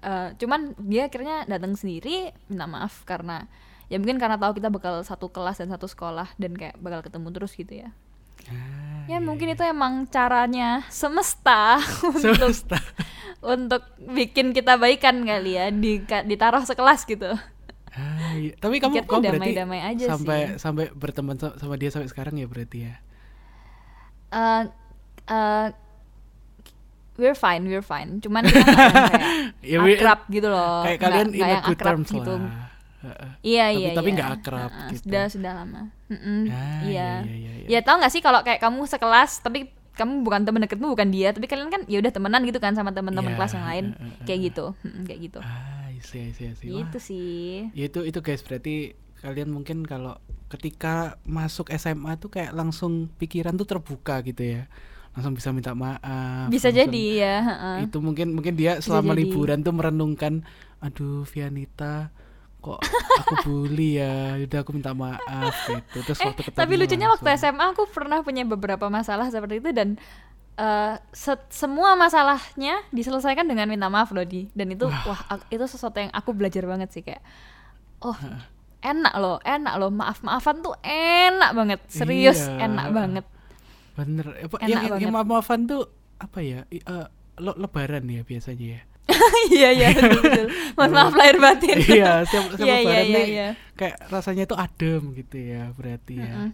[0.00, 3.44] Eh, cuman dia akhirnya datang sendiri minta maaf karena
[3.90, 7.28] ya mungkin karena tahu kita bakal satu kelas dan satu sekolah dan kayak bakal ketemu
[7.30, 7.90] terus gitu ya.
[8.46, 12.78] Ah, ya mungkin itu emang caranya semesta untuk semesta.
[13.42, 17.34] untuk bikin kita baikan kali ya di ditaruh sekelas gitu.
[17.90, 18.54] Ah, iya.
[18.54, 20.62] tapi kamu kamu berarti damai-damai aja sampai sih.
[20.62, 22.94] sampai berteman sa- sama dia sampai sekarang ya berarti ya?
[24.30, 24.62] Eh,
[25.26, 25.66] eh,
[27.16, 28.22] we're fine we're fine.
[28.22, 30.86] Cuman kita kayak Ya, akrab gitu loh.
[30.86, 32.30] kayak kalian in a good terms gitu.
[32.30, 32.69] lah.
[33.40, 34.14] Iya Tapi- iya tapi iya.
[34.14, 35.02] nggak akrab Heeh, gitu.
[35.02, 35.82] Sudah sudah lama.
[36.06, 37.10] Mm-mm, Ah, iya.
[37.20, 37.68] iya, iya, iya.
[37.68, 41.28] Ya tau nggak sih kalau kayak kamu sekelas tapi kamu bukan teman deketmu bukan dia
[41.30, 44.02] tapi kalian kan ya udah temenan gitu kan sama teman-teman Iya, kelas yang lain eh,
[44.02, 45.38] eh, kayak gitu Mm-mm, kayak gitu.
[45.40, 46.68] ah I see, I see, I see.
[46.68, 47.68] Wah, Gitu sih.
[47.70, 50.16] ya itu itu guys berarti kalian mungkin kalau
[50.48, 54.62] ketika masuk SMA tuh kayak langsung pikiran tuh terbuka gitu ya
[55.10, 57.36] langsung bisa minta maaf Bisa langsung- jadi ya.
[57.42, 57.76] heeh.
[57.84, 60.42] itu mungkin mungkin dia selama liburan tuh merenungkan
[60.78, 62.08] aduh Vianita
[62.62, 62.80] kok
[63.18, 64.12] aku bully ya?
[64.38, 65.16] Udah aku minta maaf
[65.64, 65.98] gitu.
[66.02, 67.48] Terus Eh, waktu ketemu tapi lucunya waktu langsung.
[67.48, 69.96] SMA aku pernah punya beberapa masalah seperti itu dan
[70.54, 74.46] eh, se- semua masalahnya diselesaikan dengan minta maaf loh di.
[74.50, 77.24] Dan itu wah, ak- itu sesuatu yang aku belajar banget sih kayak
[77.98, 78.16] oh
[78.80, 82.64] enak loh enak loh maaf maafan tuh enak banget serius Iya.
[82.66, 83.24] enak banget.
[83.92, 84.26] Bener.
[84.42, 85.00] Apa Enak yang, banget.
[85.00, 85.82] yang maaf maafan tuh
[86.16, 86.64] apa ya?
[86.68, 87.06] I- eh,
[87.38, 88.80] lo- lebaran ya biasanya ya
[89.50, 90.46] iya iya betul, betul.
[90.74, 93.48] maaf maaf lahir batin iya setiap, setiap Iya, iya, lebaran iya, nih iya.
[93.74, 96.50] kayak rasanya tuh adem gitu ya berarti ya Mm-mm.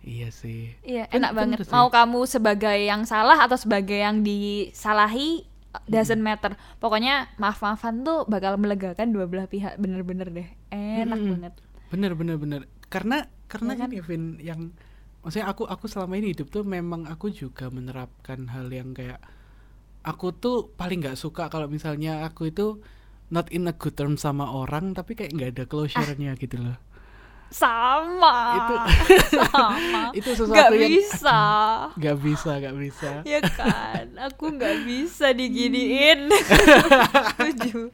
[0.00, 1.56] iya sih Iya, Ben- enak banget.
[1.60, 1.70] sih.
[1.70, 5.44] Mau kamu sebagai yang salah atau sebagai yang disalahi
[5.84, 6.52] doesn't matter.
[6.76, 10.48] Pokoknya maaf-maafan tuh bakal melegakan dua belah pihak bener-bener deh.
[10.70, 11.32] Enak Mm-mm.
[11.36, 11.54] banget.
[11.88, 13.16] bener bener bener karena
[13.46, 13.88] karena Ya kan?
[13.88, 14.60] gini Vin yang
[15.18, 19.16] maksudnya aku aku selama ini hidup tuh memang aku juga menerapkan hal yang kayak
[20.02, 22.78] aku tuh paling nggak suka kalau misalnya aku itu
[23.28, 26.76] not in a good term sama orang tapi kayak nggak ada closure-nya gitu loh.
[27.48, 28.36] Sama.
[28.56, 28.78] Itu-
[29.40, 30.02] sama.
[30.12, 31.40] Itu sesuatu yang bisa.
[32.00, 33.10] Nggak bisa nggak bisa.
[33.24, 34.04] Ya kan?
[34.28, 36.28] Aku nggak bisa diginiin.
[36.28, 37.88] Setuju.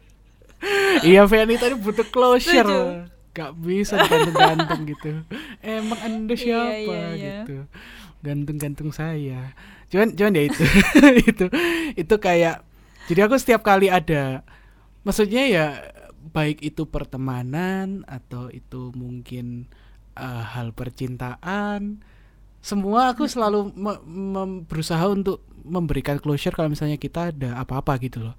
[1.03, 3.07] Iya Vian itu butuh closure.
[3.31, 5.11] Nggak bisa digantung-gantung gitu.
[5.61, 7.37] Emang anda Iya, siapa iya, iya.
[7.43, 7.57] gitu?
[8.23, 9.55] Gantung-gantung saya
[9.93, 10.63] cuman cuman ya itu
[11.31, 11.45] itu
[11.95, 12.65] itu kayak
[13.09, 14.43] jadi aku setiap kali ada
[15.07, 15.67] maksudnya ya
[16.35, 19.69] baik itu pertemanan atau itu mungkin
[20.19, 22.01] eh, hal percintaan
[22.65, 28.25] semua aku selalu me- mem- berusaha untuk memberikan closure kalau misalnya kita ada apa-apa gitu
[28.25, 28.37] loh.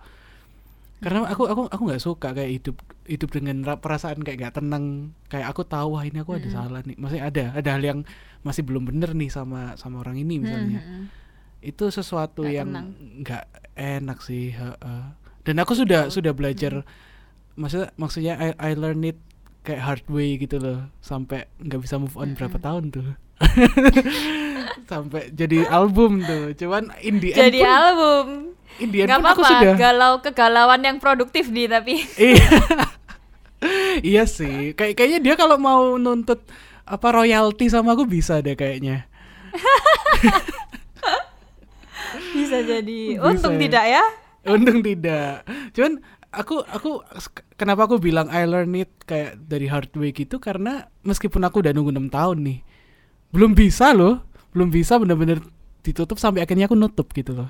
[1.03, 5.13] Karena aku aku aku nggak suka kayak hidup hidup dengan ra- perasaan kayak nggak tenang
[5.29, 6.55] kayak aku tahu wah ini aku ada Mm-mm.
[6.57, 6.97] salah nih.
[6.97, 7.99] Maksudnya ada ada hal yang
[8.41, 10.81] masih belum bener nih sama sama orang ini misalnya.
[10.81, 11.05] Hmm, hmm,
[11.65, 12.69] itu sesuatu Nggak yang
[13.25, 13.43] nggak
[13.75, 15.03] enak sih heeh.
[15.43, 16.85] dan aku sudah sudah belajar
[17.57, 19.17] maksudnya maksudnya I, I learn it
[19.65, 22.67] kayak hard way gitu loh sampai nggak bisa move on berapa Mm-mm.
[22.69, 23.07] tahun tuh.
[24.91, 28.25] Sampai jadi album tuh cuman in the end jadi pun, album.
[28.77, 31.99] in the end nggak pun aku apa-apa sudah galau kegalauan yang produktif di tapi.
[32.15, 32.45] Iya.
[34.05, 36.37] Iya sih kayak kayaknya dia kalau mau nuntut
[36.85, 39.09] apa royalti sama aku bisa deh kayaknya
[42.45, 43.61] bisa jadi Bisa untung ya.
[43.65, 44.05] tidak ya
[44.45, 45.41] Untung tidak.
[45.73, 47.01] Cuman aku aku
[47.57, 51.73] kenapa aku bilang I learn it kayak dari hard way gitu karena meskipun aku udah
[51.73, 52.59] nunggu 6 tahun nih.
[53.33, 54.21] Belum bisa loh.
[54.53, 55.41] Belum bisa bener-bener
[55.81, 57.49] ditutup sampai akhirnya aku nutup gitu loh.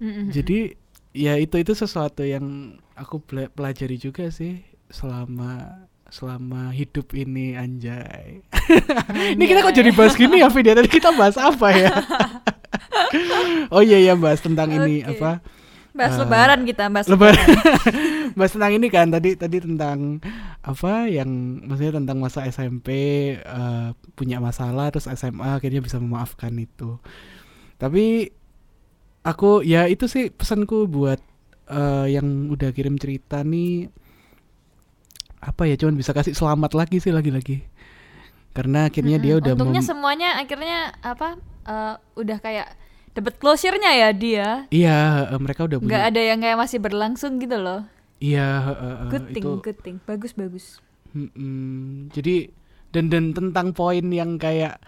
[0.00, 0.32] Mm-mm.
[0.32, 0.72] Jadi
[1.12, 8.40] ya itu itu sesuatu yang aku pelajari juga sih selama selama hidup ini anjay.
[9.36, 11.92] ini kita kok jadi bahas gini ya Vidya tadi kita bahas apa ya?
[13.74, 15.20] oh iya ya bahas tentang ini Oke.
[15.20, 15.44] apa?
[15.98, 17.46] bahas Eh, lebaran kita bahas Lebaran.
[18.38, 20.22] bahas tentang ini kan tadi tadi tentang
[20.62, 21.28] apa yang
[21.66, 22.88] maksudnya tentang masa SMP
[23.34, 27.02] eh, punya masalah terus SMA akhirnya bisa memaafkan itu.
[27.76, 28.30] Tapi
[29.26, 31.18] aku ya itu sih pesanku buat
[31.66, 33.90] eh, yang udah kirim cerita nih
[35.38, 37.62] apa ya cuman bisa kasih selamat lagi sih lagi-lagi.
[38.56, 39.42] Karena akhirnya dia Mm-mm.
[39.44, 42.68] udah untungnya semuanya akhirnya apa eh, udah kayak
[43.14, 47.58] dapat closure-nya ya dia Iya, eh, mereka udah nggak ada yang kayak masih berlangsung gitu
[47.58, 47.82] loh
[48.18, 50.78] Iya, eh, eh, good thing itu good thing bagus bagus
[51.14, 52.10] Mm-mm.
[52.14, 52.50] Jadi
[52.94, 54.80] dan dan tentang poin yang kayak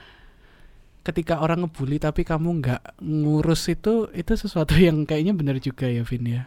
[1.00, 6.04] ketika orang ngebully tapi kamu nggak ngurus itu itu sesuatu yang kayaknya benar juga ya
[6.04, 6.44] Vin ya.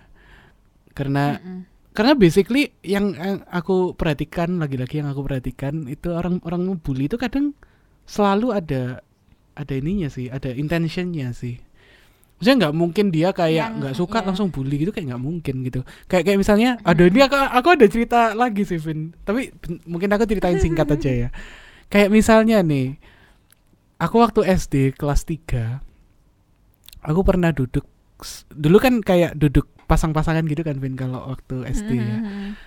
[0.93, 1.72] Karena Mm-mm.
[1.93, 7.21] Karena basically yang, yang aku perhatikan lagi-lagi yang aku perhatikan itu orang orang ngebully itu
[7.21, 7.53] kadang
[8.09, 9.05] selalu ada
[9.53, 11.61] ada ininya sih, ada intentionnya sih.
[12.41, 14.25] Maksudnya nggak mungkin dia kayak nggak suka iya.
[14.27, 15.85] langsung bully gitu kayak nggak mungkin gitu.
[16.09, 19.13] Kayak kayak misalnya, aduh ini aku aku ada cerita lagi sih Vin.
[19.23, 19.53] Tapi
[19.87, 21.29] mungkin aku ceritain singkat aja ya.
[21.93, 22.97] Kayak misalnya nih,
[24.01, 25.93] aku waktu SD kelas 3
[27.03, 27.85] aku pernah duduk
[28.55, 32.17] dulu kan kayak duduk pasang-pasangan gitu kan Vin kalau waktu SD ya.
[32.17, 32.57] Mm-mm.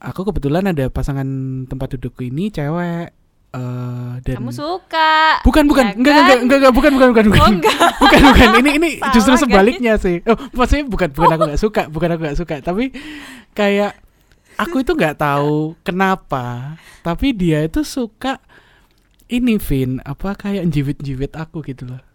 [0.00, 1.24] Aku kebetulan ada pasangan
[1.64, 3.16] tempat dudukku ini cewek
[3.50, 5.40] eh dan kamu suka.
[5.42, 5.84] Bukan bukan.
[5.90, 6.20] Ya enggak, kan?
[6.22, 6.58] enggak enggak.
[6.60, 7.40] Enggak bukan bukan bukan bukan.
[7.40, 7.78] oh enggak.
[8.04, 8.48] Bukan bukan.
[8.60, 9.42] Ini ini Salah, justru guys.
[9.42, 10.16] sebaliknya sih.
[10.28, 12.54] Oh maksudnya bukan bukan aku nggak suka bukan aku nggak suka.
[12.60, 12.84] Tapi
[13.56, 13.92] kayak
[14.60, 18.38] aku itu nggak tahu kenapa tapi dia itu suka
[19.32, 19.98] ini Vin.
[20.04, 22.09] Apa kayak jiwit-jiwit aku gitu loh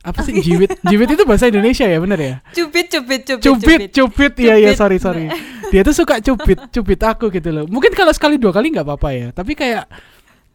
[0.00, 0.32] apa sih?
[0.40, 0.80] jiwit.
[0.80, 2.34] Jiwit itu bahasa Indonesia ya bener ya?
[2.56, 4.32] Cubit cubit cubit cubit cubit.
[4.40, 5.28] iya iya sorry sorry.
[5.72, 7.64] Dia tuh suka cubit cubit aku gitu loh.
[7.68, 9.28] Mungkin kalau sekali dua kali nggak apa-apa ya.
[9.30, 9.84] Tapi kayak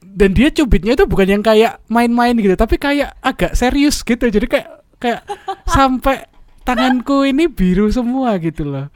[0.05, 4.27] dan dia cubitnya itu bukan yang kayak main-main gitu tapi kayak agak serius gitu.
[4.27, 4.67] Jadi kayak
[4.99, 5.21] kayak
[5.69, 6.25] sampai
[6.65, 8.89] tanganku ini biru semua gitu loh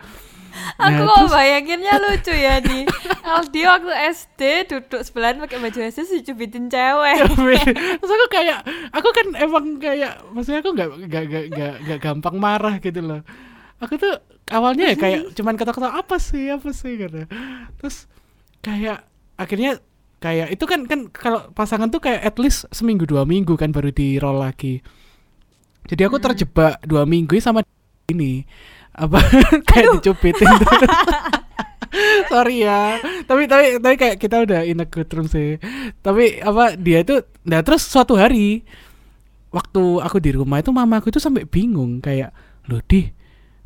[0.80, 2.88] Aku Nah, kok terus- bayanginnya lucu ya di.
[3.30, 7.20] Aldi waktu SD duduk sebelahan pakai baju SD si cubitin cewek.
[7.99, 12.80] terus aku kayak aku kan emang kayak maksudnya aku nggak nggak nggak nggak gampang marah
[12.80, 13.22] gitu loh.
[13.80, 14.18] Aku tuh
[14.49, 16.47] awalnya ya kayak cuman kata-kata apa sih?
[16.47, 16.95] Apa sih?
[16.95, 17.28] gitu.
[17.78, 18.07] Terus
[18.60, 19.03] kayak
[19.36, 19.80] akhirnya
[20.20, 23.91] kayak itu kan kan kalau pasangan tuh kayak at least seminggu dua minggu kan baru
[23.91, 24.84] di roll lagi.
[25.86, 27.64] Jadi aku terjebak dua minggu sama
[28.07, 28.43] ini
[28.96, 29.20] apa
[29.70, 30.50] kayak dicubitin
[32.32, 33.02] sorry ya.
[33.26, 35.58] Tapi tapi tapi kayak kita udah in a good room sih.
[36.06, 38.64] Tapi apa dia itu nah terus suatu hari
[39.50, 42.30] waktu aku di rumah itu mama aku itu sampai bingung kayak
[42.70, 43.10] loh di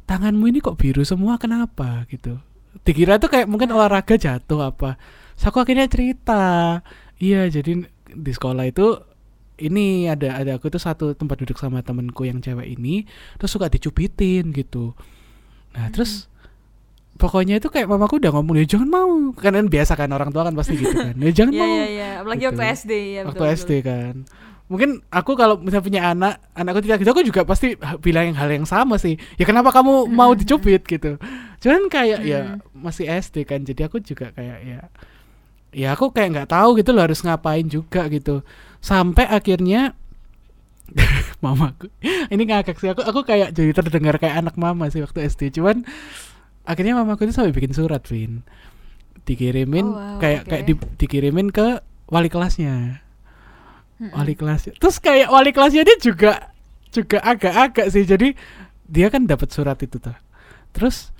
[0.08, 1.36] tanganmu ini kok biru semua?
[1.40, 2.08] Kenapa?
[2.08, 2.40] Gitu.
[2.84, 4.96] Dikira tuh kayak mungkin olahraga jatuh apa.
[5.36, 6.80] Terus aku akhirnya cerita.
[7.20, 9.00] Iya, jadi di sekolah itu
[9.62, 13.06] ini ada ada aku tuh satu tempat duduk sama temenku yang cewek ini
[13.38, 14.98] terus suka dicubitin gitu.
[15.74, 16.30] Nah, terus
[17.14, 19.12] pokoknya itu kayak mamaku udah ngomong ya jangan mau.
[19.38, 21.16] Kan kan biasa kan orang tua kan pasti gitu kan.
[21.16, 21.70] Ya jangan Iya mau.
[21.74, 22.74] iya iya, apalagi waktu Gitu.
[22.80, 24.14] SD ya waktu betul, SD kan.
[24.64, 28.50] Mungkin aku kalau misalnya punya anak anakku tidak gitu aku juga pasti bilang yang hal
[28.50, 29.20] yang sama sih.
[29.36, 30.82] Ya kenapa kamu mau dicubit?
[30.84, 31.20] Gitu.
[31.60, 34.80] Cuman kayak ya masih SD kan jadi aku juga kayak ya
[35.74, 38.42] ya aku kayak nggak tahu gitu loh harus ngapain juga gitu.
[38.80, 39.94] Sampai akhirnya
[41.44, 41.90] mamaku.
[42.04, 42.90] Ini ngakak sih.
[42.92, 45.84] Aku aku kayak jadi terdengar kayak anak mama sih waktu SD cuman
[46.64, 48.42] akhirnya mamaku itu sampai bikin surat Vin.
[49.24, 50.50] Dikirimin Oh, wow, kayak oke.
[50.52, 53.00] kayak di- dikirimin ke wali kelasnya.
[54.12, 54.76] Wali kelasnya.
[54.76, 56.52] Terus kayak wali kelasnya dia juga
[56.92, 58.04] juga agak-agak sih.
[58.04, 58.36] Jadi
[58.84, 60.16] dia kan dapat surat itu tuh.
[60.76, 61.14] Terus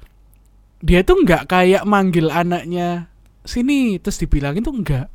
[0.84, 3.08] dia tuh nggak kayak manggil anaknya
[3.44, 5.08] sini terus dibilangin tuh enggak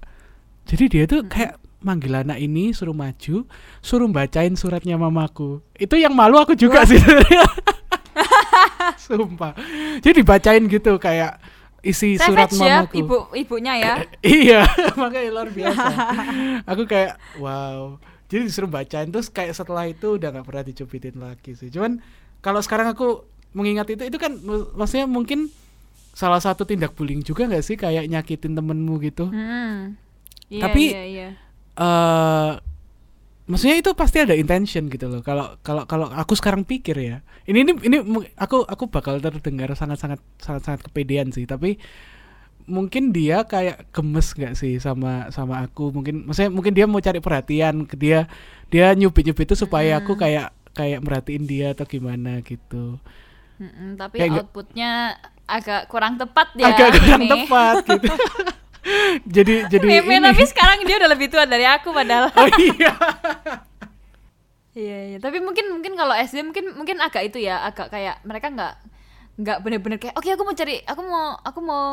[0.65, 3.47] jadi dia tuh kayak manggil anak ini suruh maju
[3.79, 5.63] suruh bacain suratnya mamaku.
[5.79, 7.47] Itu yang malu aku juga sih sebenarnya.
[8.99, 9.53] sumpah.
[10.03, 11.39] Jadi dibacain gitu kayak
[11.79, 12.95] isi surat Savage ya, mamaku.
[12.99, 13.93] ibu ibunya ya.
[14.27, 14.61] iya
[15.01, 15.87] makanya luar biasa.
[16.67, 17.97] Aku kayak wow.
[18.29, 21.71] Jadi disuruh bacain terus kayak setelah itu udah nggak pernah dicubitin lagi sih.
[21.73, 22.03] Cuman
[22.45, 23.25] kalau sekarang aku
[23.57, 25.49] mengingat itu itu kan mak- maksudnya mungkin
[26.13, 27.79] salah satu tindak bullying juga nggak sih?
[27.79, 29.31] Kayak nyakitin temenmu gitu.
[29.31, 29.97] Hmm.
[30.51, 31.29] Iya, Tapi- iya, iya.
[31.79, 32.53] Eh
[33.49, 35.23] maksudnya itu pasti ada intention gitu loh.
[35.25, 37.17] Kalau kalau kalau aku sekarang pikir ya
[37.49, 37.97] ini ini ini
[38.37, 41.49] aku aku bakal terdengar sangat sangat sangat sangat kepedean sih.
[41.49, 41.79] Tapi
[42.69, 45.89] mungkin dia kayak gemes nggak sih sama sama aku?
[45.97, 48.29] Mungkin maksudnya mungkin dia mau cari perhatian ke dia
[48.69, 53.01] dia nyubit nyubit itu supaya aku kayak kayak merhatiin dia atau gimana gitu.
[53.59, 55.19] Mm-mm, tapi Kayak outputnya
[55.49, 56.69] agak kurang tepat ya.
[56.71, 57.31] agak kurang nih.
[57.33, 58.13] tepat gitu
[59.35, 62.31] jadi jadi Meme, ini tapi sekarang dia udah lebih tua dari aku padahal.
[62.33, 62.93] oh iya
[64.79, 65.19] Iya, iya.
[65.19, 68.75] Tapi mungkin mungkin kalau SD mungkin mungkin agak itu ya, agak kayak mereka nggak
[69.39, 71.87] nggak bener-bener kayak oke aku mau cari, aku mau aku mau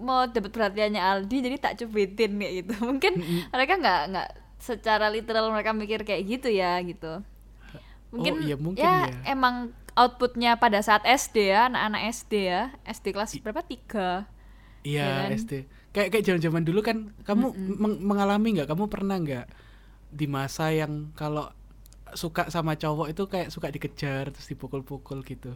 [0.00, 2.74] mau dapat perhatiannya Aldi jadi tak cubitin kayak gitu.
[2.88, 3.12] Mungkin
[3.52, 7.20] mereka nggak nggak secara literal mereka mikir kayak gitu ya gitu.
[8.08, 9.36] Mungkin, iya, mungkin ya, ya.
[9.36, 14.24] emang outputnya pada saat SD ya, anak-anak SD ya, SD kelas berapa tiga.
[14.80, 15.30] Iya Ya kan?
[15.36, 15.52] SD.
[15.94, 18.68] Kayak kayak zaman-zaman dulu kan kamu meng- mengalami nggak?
[18.68, 19.46] Kamu pernah nggak
[20.12, 21.48] di masa yang kalau
[22.16, 25.52] suka sama cowok itu kayak suka dikejar terus dipukul-pukul gitu?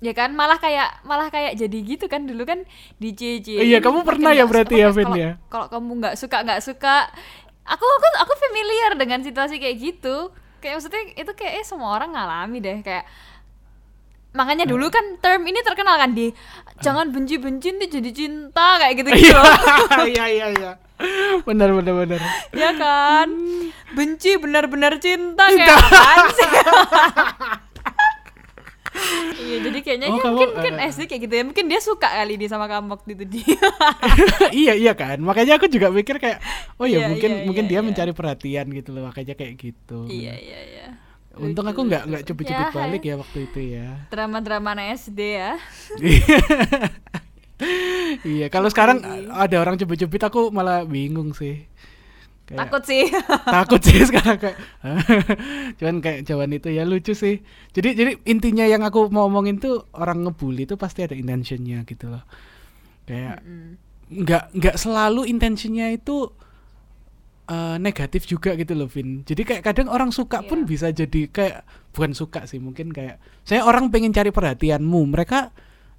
[0.00, 2.64] ya kan malah kayak malah kayak jadi gitu kan dulu kan
[2.96, 5.36] di JJ Iya, kamu pernah ya berarti ya, Vin, ya?
[5.52, 7.12] kalau kamu nggak suka nggak suka
[7.68, 10.32] aku aku aku familiar dengan situasi kayak gitu
[10.64, 13.04] kayak maksudnya itu kayak eh, semua orang ngalami deh kayak
[14.30, 16.30] makanya dulu kan term ini terkenal kan di
[16.78, 19.38] jangan benci benci nanti jadi cinta kayak gitu gitu
[20.08, 20.72] Iya iya iya.
[21.42, 22.20] Benar benar benar.
[22.52, 23.28] ya kan
[23.90, 26.48] benci benar-benar cinta kayak apaan sih
[29.40, 30.90] Iya jadi kayaknya Oh, ya kamu, mungkin mungkin eh.
[30.90, 33.58] SD kayak gitu ya mungkin dia suka kali dia sama kamu waktu itu dia
[34.62, 35.16] iya iya kan.
[35.18, 36.38] Makanya aku juga mikir kayak
[36.76, 37.86] oh ya Iya, mungkin iya, mungkin iya, dia iya.
[37.86, 40.06] mencari perhatian gitu loh makanya kayak gitu.
[40.06, 40.86] iya iya iya
[41.40, 44.04] Untung aku nggak nggak cubit-cubit Ya, balik ya waktu itu ya.
[44.08, 45.52] drama-drama SD ya.
[48.24, 51.68] Iya, kalau sekarang ada orang cubit-cubit aku malah bingung sih.
[52.48, 53.04] Kayak- takut sih.
[53.60, 54.56] Takut sih sekarang kayak
[55.78, 57.44] cuman kayak jawaban itu ya lucu sih.
[57.70, 62.10] Jadi jadi intinya yang aku mau omongin tuh orang ngebully itu pasti ada intentionnya gitu
[62.10, 62.24] loh.
[63.06, 63.44] Kayak
[64.10, 66.32] nggak nggak selalu intentionnya itu
[67.50, 69.26] eh, negatif juga gitu loh Vin.
[69.26, 70.68] Jadi kayak kadang orang suka pun Iya.
[70.70, 75.00] bisa jadi kayak bukan suka sih mungkin kayak saya orang pengen cari perhatianmu.
[75.10, 75.50] Mereka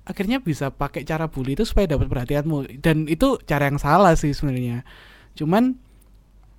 [0.07, 2.79] akhirnya bisa pakai cara bully itu supaya dapat perhatianmu.
[2.79, 4.87] Dan itu cara yang salah sih sebenarnya.
[5.35, 5.75] Cuman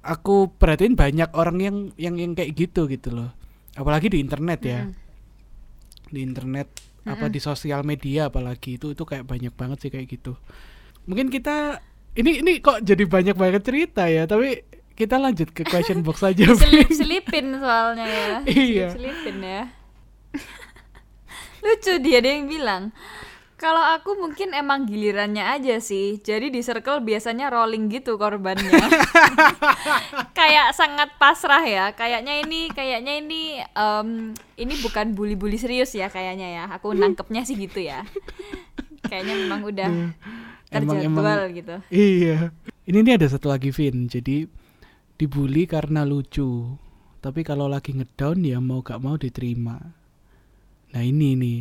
[0.02, 3.32] aku perhatiin banyak orang yang yang yang kayak gitu gitu loh.
[3.72, 4.80] Apalagi di internet ya.
[4.84, 5.00] Mm-mm.
[6.12, 6.68] di internet
[7.08, 10.36] apa di sosial media apalagi itu itu kayak banyak banget sih kayak gitu.
[11.08, 11.80] Mungkin kita
[12.20, 14.60] ini ini kok jadi banyak banget cerita ya tapi
[14.92, 18.36] kita lanjut ke question box aja selip selipin soalnya ya.
[18.68, 18.86] Iya.
[18.90, 19.62] selipin ya.
[21.62, 22.90] Lucu dia ada yang bilang
[23.54, 26.18] kalau aku mungkin emang gilirannya aja sih.
[26.18, 28.74] Jadi di circle biasanya rolling gitu korbannya.
[30.34, 31.94] Kayak sangat pasrah ya.
[31.94, 34.08] Kayaknya ini kayaknya ini em,
[34.58, 36.64] ini bukan bully-bully serius ya kayaknya ya.
[36.74, 38.02] Aku nangkepnya sih gitu ya.
[39.06, 39.88] Kayaknya memang udah
[40.74, 41.76] Emang- terjadwal emang- gitu.
[41.86, 42.50] Iya.
[42.82, 44.10] Ini nih ada satu lagi Vin.
[44.10, 44.50] Jadi
[45.16, 46.76] dibully karena lucu.
[47.22, 49.78] Tapi kalau lagi ngedown ya mau gak mau diterima.
[50.92, 51.60] Nah ini nih.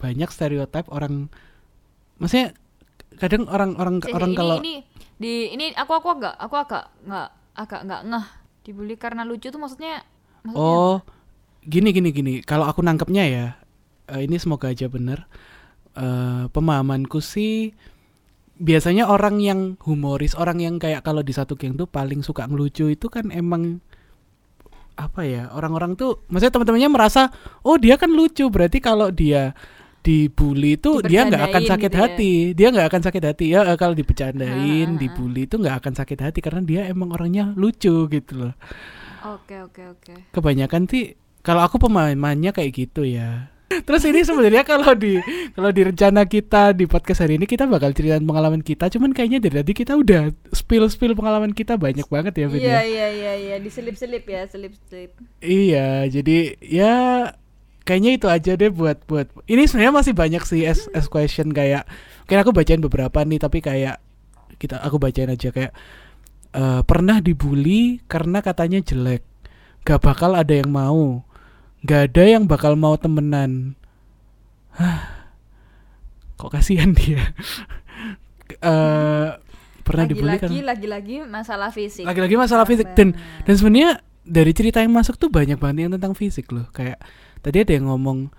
[0.00, 1.28] Banyak stereotip orang
[2.16, 2.56] maksudnya
[3.20, 4.76] kadang orang-orang Sih, orang ini, kalau ini.
[5.20, 8.26] Di ini aku aku agak aku agak nggak agak nggak ngeh
[8.64, 10.00] dibully karena lucu tuh maksudnya
[10.40, 11.04] maksudnya oh
[11.64, 12.34] gini gini gini.
[12.40, 13.46] Kalau aku nangkepnya ya
[14.08, 15.28] eh, ini semoga aja bener.
[15.92, 17.76] Eh, pemahamanku sih
[18.60, 22.92] biasanya orang yang humoris orang yang kayak kalau di satu geng tuh paling suka ngelucu
[22.92, 23.80] itu kan emang
[25.00, 27.32] apa ya orang-orang tuh maksudnya teman-temannya merasa
[27.64, 28.44] oh dia kan lucu.
[28.52, 29.56] Berarti kalau dia
[30.04, 32.04] dibully itu dia nggak akan sakit gitu ya.
[32.04, 32.32] hati.
[32.52, 33.44] Dia nggak akan sakit hati.
[33.56, 34.52] Ya eh, kalau dibercandain
[34.84, 35.00] Ha, ha, ha.
[35.00, 38.52] dibully itu nggak akan sakit hati karena dia emang orangnya lucu gitu loh.
[39.20, 40.14] Oke oke oke.
[40.32, 43.52] Kebanyakan sih kalau aku pemahamannya kayak gitu ya
[43.86, 45.22] terus ini sebenarnya kalau di
[45.54, 48.90] kalau di rencana kita di podcast hari ini kita bakal ceritain pengalaman kita.
[48.90, 52.66] Cuman kayaknya dari tadi kita udah spill spill pengalaman kita banyak banget ya Vin ya?
[52.66, 53.56] iya iya iya iya.
[53.62, 55.14] Diselip-selip ya selip-selip.
[55.38, 56.94] Iya, jadi ya
[57.86, 59.30] kayaknya itu aja deh buat buat.
[59.46, 61.86] Ini sebenarnya masih banyak sih as, as question kayak
[62.26, 64.02] mungkin aku bacain beberapa nih tapi kayak
[64.58, 65.72] kita aku bacain aja kayak
[66.58, 69.22] eh, pernah dibully karena katanya jelek.
[69.86, 71.24] Gak bakal ada yang mau
[71.82, 73.74] gak ada yang bakal mau temenan.
[74.72, 75.30] Hah,
[76.36, 77.20] kok kasihan dia?
[78.50, 79.28] Eh,
[79.80, 82.02] pernah dibully lagi-lagi karena lagi-lagi masalah fisik.
[82.02, 82.92] Lagi-lagi masalah fisik.
[82.92, 83.14] Dan
[83.46, 86.66] dan sebenarnya dari cerita yang masuk tuh banyak banget yang tentang fisik loh.
[86.74, 86.98] Kayak
[87.40, 88.34] tadi ada yang ngomong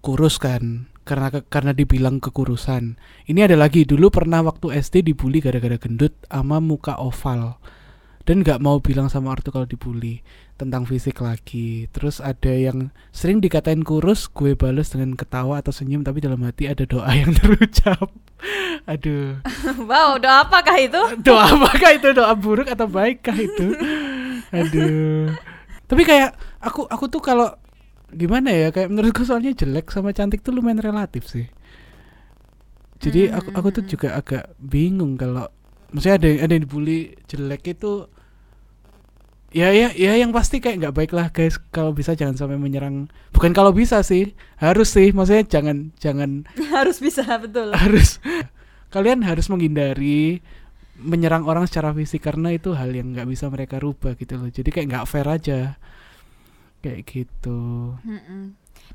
[0.00, 2.96] kurus kan karena ke- karena dibilang kekurusan.
[3.28, 7.60] Ini ada lagi dulu pernah waktu SD dibully gara-gara gendut sama muka oval
[8.22, 10.22] dan nggak mau bilang sama ortu kalau dibully
[10.54, 11.90] tentang fisik lagi.
[11.90, 16.70] Terus ada yang sering dikatain kurus gue bales dengan ketawa atau senyum tapi dalam hati
[16.70, 18.06] ada doa yang terucap.
[18.86, 19.42] Aduh.
[19.90, 21.02] Wow doa apakah itu?
[21.22, 22.08] Doa apakah itu?
[22.14, 23.74] Doa buruk atau baikkah itu?
[24.58, 25.34] Aduh.
[25.90, 27.50] Tapi kayak aku aku tuh kalau
[28.12, 31.48] gimana ya kayak menurutku soalnya jelek sama cantik tuh lumayan relatif sih.
[33.02, 33.90] Jadi aku aku tuh Hmm.
[33.90, 35.50] juga agak bingung kalau
[35.92, 38.08] maksudnya ada yang ada yang dibully jelek itu
[39.52, 41.60] ya ya ya yang pasti kayak nggak baik lah guys.
[41.70, 43.12] Kalau bisa jangan sampai menyerang.
[43.36, 45.12] Bukan kalau bisa sih harus sih.
[45.12, 47.70] Maksudnya jangan jangan harus bisa betul.
[47.76, 48.18] harus.
[48.92, 50.40] Kalian harus menghindari
[51.00, 54.48] menyerang orang secara fisik karena itu hal yang nggak bisa mereka rubah gitu loh.
[54.48, 55.76] Jadi kayak nggak fair aja.
[56.82, 57.92] Kayak gitu.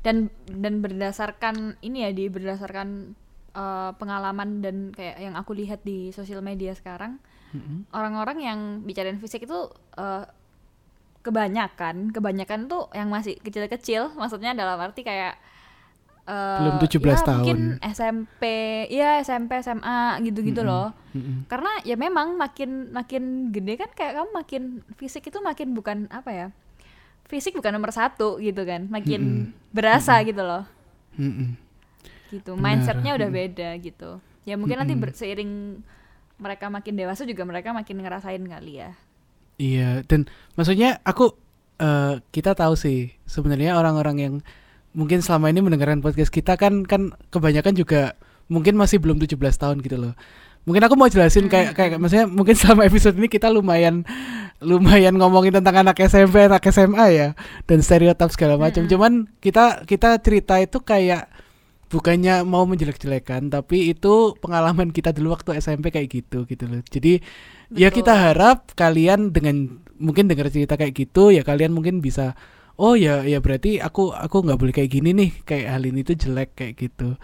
[0.02, 3.18] Dan dan berdasarkan ini ya di berdasarkan
[3.58, 7.18] eh, pengalaman dan kayak yang aku lihat di sosial media sekarang
[7.50, 7.90] Mm-mm.
[7.90, 9.58] orang-orang yang bicarain fisik itu
[9.98, 10.24] eh,
[11.18, 15.34] kebanyakan kebanyakan tuh yang masih kecil-kecil maksudnya dalam arti kayak
[16.24, 17.36] eh, Belum 17 ya tahun.
[17.42, 18.42] mungkin SMP
[18.88, 20.70] ya SMP SMA gitu-gitu Mm-mm.
[20.70, 21.44] loh Mm-mm.
[21.50, 24.62] karena ya memang makin makin gede kan kayak kamu makin
[24.96, 26.46] fisik itu makin bukan apa ya
[27.28, 30.64] fisik bukan nomor satu gitu kan makin berasa gitu loh
[31.18, 31.67] Mm-mm.
[32.32, 32.54] Gitu.
[32.56, 34.20] Mindsetnya udah beda gitu.
[34.48, 35.04] Ya mungkin nanti Mm-mm.
[35.04, 35.52] ber- seiring
[36.38, 38.90] mereka makin dewasa juga mereka makin ngerasain kali ya.
[39.58, 41.34] Iya dan maksudnya aku
[41.82, 44.34] eh, kita tahu sih sebenarnya orang-orang yang
[44.94, 48.14] mungkin selama ini mendengarkan podcast kita kan kan kebanyakan juga
[48.48, 50.14] mungkin masih belum 17 tahun gitu loh.
[50.64, 54.04] Mungkin aku mau jelasin kayak kayak maksudnya mungkin selama episode ini kita lumayan
[54.58, 57.28] lumayan ngomongin tentang anak SMP anak SMA ya
[57.66, 58.86] dan stereotip segala macam.
[58.86, 61.30] Cuman kita kita cerita itu kayak
[61.88, 67.20] bukannya mau menjelek-jelekan tapi itu pengalaman kita dulu waktu SMP kayak gitu gitu loh jadi
[67.72, 68.04] ya Betul.
[68.04, 72.36] kita harap kalian dengan mungkin dengar cerita kayak gitu ya kalian mungkin bisa
[72.78, 76.14] oh ya ya berarti aku aku nggak boleh kayak gini nih kayak hal ini tuh
[76.14, 77.18] jelek kayak gitu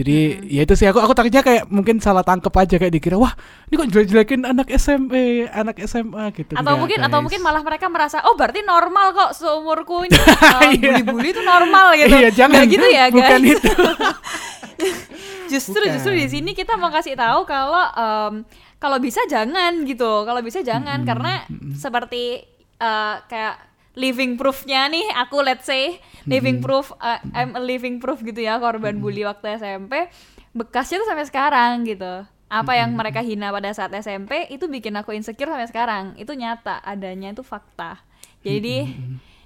[0.00, 0.48] jadi Mm-mm.
[0.48, 3.36] ya itu sih aku aku takutnya kayak mungkin salah tangkep aja kayak dikira wah
[3.66, 5.12] ini kok jelek-jelekin anak SMP
[5.46, 7.24] anak SMA gitu atau Enggak, mungkin atau guys.
[7.26, 10.80] mungkin malah mereka merasa oh berarti normal kok seumurku ini uh, Iya.
[10.80, 13.70] bully-bully itu normal gitu iya jangan Nggak gitu ya guys bukan itu
[15.50, 15.92] justru Bukan.
[15.92, 18.32] justru di sini kita mau kasih tahu kalau em,
[18.78, 21.74] kalau bisa jangan gitu kalau bisa jangan Mm-mm, karena mm-mm.
[21.74, 22.40] seperti
[22.78, 23.56] eh, kayak
[24.00, 26.64] living proofnya nih aku let's say living Mm-mm.
[26.64, 30.08] proof eh, I'm a living proof gitu ya korban bully waktu SMP
[30.50, 32.26] bekasnya tuh sampai sekarang gitu.
[32.50, 32.98] Apa yang Mm-mm.
[32.98, 36.18] mereka hina pada saat SMP itu bikin aku insecure sampai sekarang.
[36.18, 38.02] Itu nyata adanya itu fakta.
[38.42, 38.90] Jadi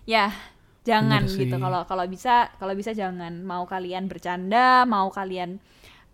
[0.09, 0.33] ya
[0.85, 1.57] jangan gitu.
[1.61, 3.45] kalau kalau bisa kalau bisa jangan.
[3.45, 5.61] Mau kalian bercanda mau kalian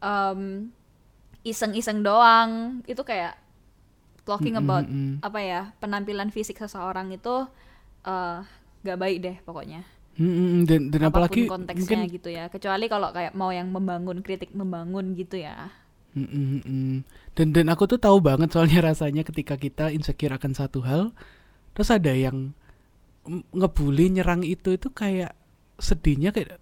[0.03, 0.41] em,
[1.47, 2.83] iseng-iseng doang.
[2.91, 3.39] Itu kayak
[4.27, 5.23] talking about mm-mm.
[5.23, 7.47] apa ya penampilan fisik seseorang itu
[8.07, 8.39] eh
[8.87, 9.81] gak baik deh pokoknya
[10.21, 13.69] Mm-mm, dan dan apa pun apalagi konteksnya mungkin gitu ya kecuali kalau kayak mau yang
[13.73, 15.55] membangun kritik membangun gitu ya
[16.11, 17.07] Mm-mm, mm-mm.
[17.39, 21.15] dan dan aku tuh tahu banget soalnya rasanya ketika kita insecure akan satu hal
[21.75, 22.51] terus ada yang
[23.55, 25.37] ngebully nyerang itu itu kayak
[25.79, 26.59] sedihnya kayak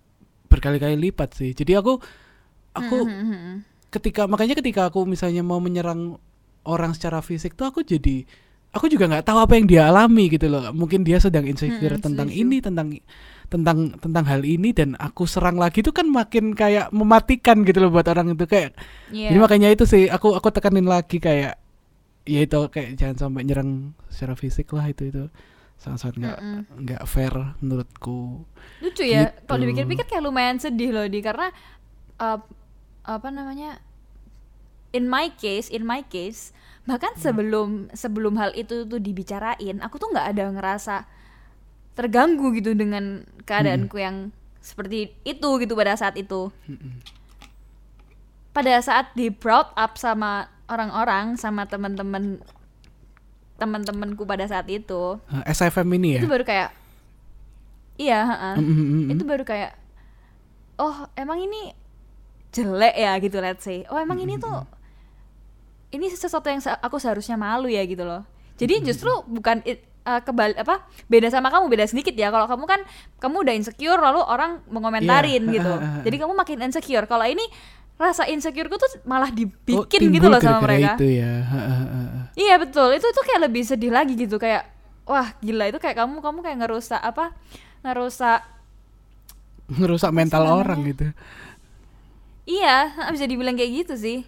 [0.50, 2.02] berkali-kali lipat sih jadi aku
[2.74, 3.56] aku Hmm, hmm, hmm, hmm.
[3.94, 6.20] ketika makanya ketika aku misalnya mau menyerang
[6.68, 8.24] orang secara fisik tuh aku jadi
[8.78, 12.04] aku juga nggak tahu apa yang dia alami gitu loh mungkin dia sedang insecure Mm-mm,
[12.06, 12.42] tentang setuju.
[12.46, 12.88] ini tentang
[13.48, 17.90] tentang tentang hal ini dan aku serang lagi itu kan makin kayak mematikan gitu loh
[17.90, 18.76] buat orang itu kayak
[19.08, 19.32] Iya.
[19.32, 21.56] jadi makanya itu sih aku aku tekanin lagi kayak
[22.22, 23.70] ya itu kayak jangan sampai nyerang
[24.06, 25.24] secara fisik lah itu itu
[25.76, 26.60] sangat sangat nggak Mm-mm.
[26.84, 28.44] nggak fair menurutku
[28.78, 29.48] lucu ya Gitu.
[29.48, 31.48] kalau dipikir-pikir kayak lumayan sedih loh di karena
[32.18, 32.38] uh,
[33.02, 33.80] apa namanya
[34.92, 36.52] in my case in my case
[36.88, 37.20] bahkan Hmm.
[37.20, 40.96] sebelum sebelum hal itu tuh dibicarain aku tuh nggak ada ngerasa
[41.92, 44.02] terganggu gitu dengan keadaanku Hmm.
[44.02, 44.16] yang
[44.58, 47.00] seperti itu gitu pada saat itu Mm-mm.
[48.50, 52.40] pada saat di brought up sama orang-orang sama teman-teman
[53.56, 56.70] teman-temanku pada saat itu SFM ini ya itu baru kayak
[57.98, 58.54] iya heeh.
[58.56, 59.08] Mm, mm, mm, mm.
[59.12, 59.72] itu baru kayak
[60.78, 61.74] oh emang ini
[62.48, 64.62] jelek ya gitu let's say oh emang ini tuh
[65.88, 68.22] ini sesuatu yang aku seharusnya malu ya gitu loh.
[68.58, 72.28] Jadi justru bukan it, uh, kebal apa beda sama kamu beda sedikit ya.
[72.28, 72.80] Kalau kamu kan
[73.16, 75.54] kamu udah insecure lalu orang mengomentarin Iya.
[75.54, 75.72] gitu.
[76.10, 77.06] Jadi kamu makin insecure.
[77.06, 77.44] Kalau ini
[77.98, 80.94] rasa insecureku tuh malah Oh, dibikin gitu timbul loh sama mereka.
[80.98, 81.32] itu ya.
[82.38, 84.38] Iya betul, itu tuh kayak lebih sedih lagi gitu.
[84.38, 84.70] Kayak
[85.02, 85.66] wah gila.
[85.66, 87.34] Itu kayak kamu kamu kayak ngerusak apa
[87.82, 88.42] ngerusak
[89.68, 91.10] ngerusak mental orang gitu.
[92.42, 92.76] Iya
[93.12, 94.18] bisa dibilang kayak gitu sih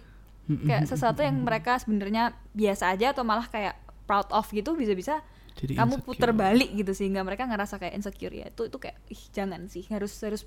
[0.59, 5.23] kayak sesuatu yang mereka sebenarnya biasa aja atau malah kayak proud of gitu bisa-bisa
[5.55, 6.05] Jadi kamu insecure.
[6.07, 8.47] puter balik gitu sehingga mereka ngerasa kayak insecure ya.
[8.47, 9.83] Itu itu kayak ih jangan sih.
[9.87, 10.41] Harus harus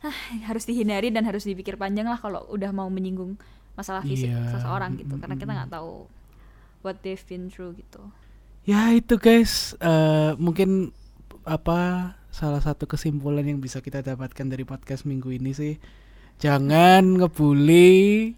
[0.00, 0.14] ah,
[0.46, 3.34] harus dihindari dan harus dipikir panjang lah kalau udah mau menyinggung
[3.74, 5.14] masalah fisik Iya, seseorang gitu.
[5.14, 6.06] mm, karena kita nggak tahu
[6.82, 8.02] what they've been through gitu.
[8.62, 9.74] Ya itu guys.
[9.78, 10.90] Eh, mungkin
[11.42, 15.74] apa salah satu kesimpulan yang bisa kita dapatkan dari podcast minggu ini sih
[16.38, 18.36] jangan ngebully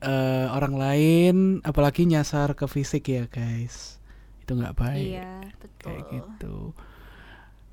[0.00, 4.00] eh, orang lain apalagi nyasar ke fisik ya guys.
[4.42, 5.08] Itu nggak baik.
[5.14, 5.84] Iya betul.
[5.86, 6.56] Kayak gitu.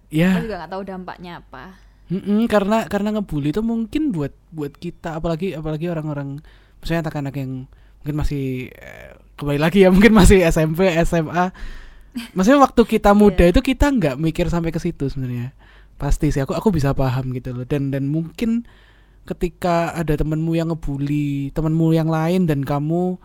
[0.07, 0.31] Ya.
[0.39, 1.65] Juga nggak tahu dampaknya apa.
[2.07, 6.39] Mm-mm, karena karena ngebully itu mungkin buat buat kita apalagi apalagi orang-orang
[6.79, 7.67] misalnya anak-anak yang
[7.99, 11.51] mungkin masih eh, kembali lagi ya mungkin masih SMP SMA
[12.31, 13.51] maksudnya waktu kita muda Iya.
[13.53, 15.51] itu kita nggak mikir sampai ke situ sebenarnya.
[15.99, 17.65] Pasti sih aku aku bisa paham gitu loh.
[17.67, 18.63] Dan dan mungkin
[19.27, 23.19] ketika ada temenmu yang ngebully temenmu yang lain dan kamu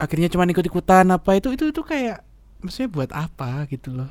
[0.00, 2.24] akhirnya cuma ikut-ikutan apa itu itu itu kayak
[2.62, 4.10] maksudnya buat apa gitu loh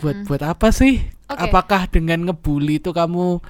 [0.00, 0.26] buat Mm-mm.
[0.28, 1.50] buat apa sih Oke.
[1.50, 3.42] apakah dengan ngebully itu kamu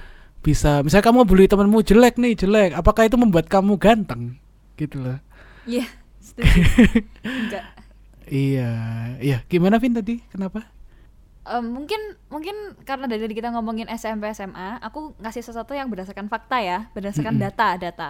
[0.43, 4.35] bisa misalnya kamu bully temenmu jelek nih jelek apakah itu membuat kamu ganteng
[4.75, 5.19] gitu loh
[5.63, 5.87] Iya.
[7.23, 7.65] Enggak.
[8.27, 8.69] iya
[9.19, 10.72] iya gimana Vin tadi kenapa
[11.43, 11.99] Em, mungkin
[12.31, 12.55] mungkin
[12.87, 17.35] karena dari tadi kita ngomongin SMP SMA, aku ngasih sesuatu yang berdasarkan fakta ya, berdasarkan
[17.35, 18.09] data data.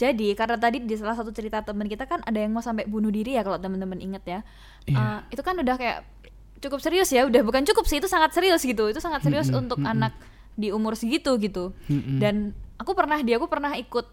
[0.00, 3.08] Jadi karena tadi di salah satu cerita teman kita kan ada yang mau sampai bunuh
[3.14, 4.40] diri ya kalau teman-teman inget ya.
[4.90, 4.98] Iya.
[4.98, 6.02] Eh, itu kan udah kayak
[6.58, 8.90] cukup serius ya, udah bukan cukup sih itu sangat serius gitu.
[8.90, 10.12] Itu sangat serius untuk anak
[10.58, 11.72] di umur segitu gitu.
[12.18, 14.06] Dan aku pernah dia aku pernah ikut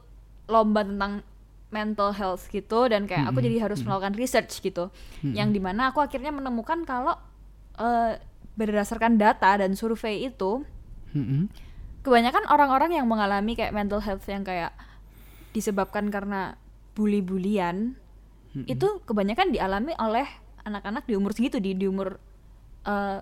[0.47, 1.25] lomba tentang
[1.73, 4.93] mental health gitu dan kayak aku jadi harus melakukan research gitu.
[5.25, 7.17] Yang di mana aku akhirnya menemukan kalau
[7.79, 8.13] eh,
[8.53, 10.61] berdasarkan data dan survei itu
[11.13, 11.49] Mm-mm.
[12.05, 14.73] kebanyakan orang-orang yang mengalami kayak mental health yang kayak
[15.53, 16.57] disebabkan karena
[16.93, 17.97] bully-bulian
[18.53, 18.69] Mm-mm.
[18.69, 20.25] itu kebanyakan dialami oleh
[20.63, 22.21] anak-anak di umur segitu di di umur
[22.85, 23.19] eh,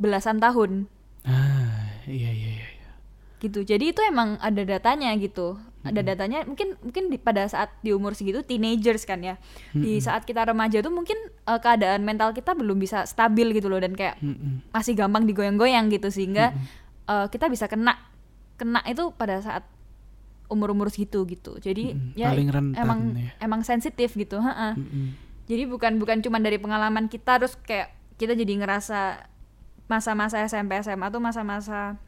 [0.00, 0.88] belasan tahun
[1.28, 2.90] ah iya iya iya iya.
[3.44, 7.90] gitu jadi itu emang ada datanya gitu ada datanya mungkin mungkin di, pada saat di
[7.90, 9.34] umur segitu teenagers kan ya.
[9.74, 13.82] Di saat kita remaja tuh mungkin eh, keadaan mental kita belum bisa stabil gitu loh
[13.82, 14.22] dan kayak
[14.70, 16.54] masih gampang digoyang-goyang gitu sehingga
[17.06, 17.98] eh, kita bisa kena
[18.54, 19.66] kena itu pada saat
[20.46, 21.58] umur-umur segitu gitu.
[21.58, 23.30] Jadi ya Paling rentan emang ya.
[23.42, 24.76] emang sensitif gitu heeh.
[24.78, 25.06] Mm-mm.
[25.50, 29.26] jadi bukan bukan cuma dari pengalaman kita terus kayak kita jadi ngerasa
[29.90, 31.98] masa-masa SMP SMA tuh masa-masa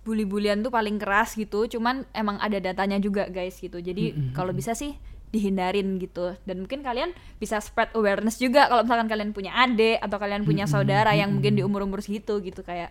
[0.00, 3.78] bully-bulian tuh paling keras gitu cuman emang ada datanya juga guys gitu.
[3.78, 4.96] Jadi Mm-mm, kalau bisa sih
[5.30, 6.34] dihindarin gitu.
[6.42, 10.64] Dan mungkin kalian bisa spread awareness juga kalau misalkan kalian punya adik atau kalian punya
[10.66, 12.90] saudara yang mungkin di umur-umur segitu gitu kayak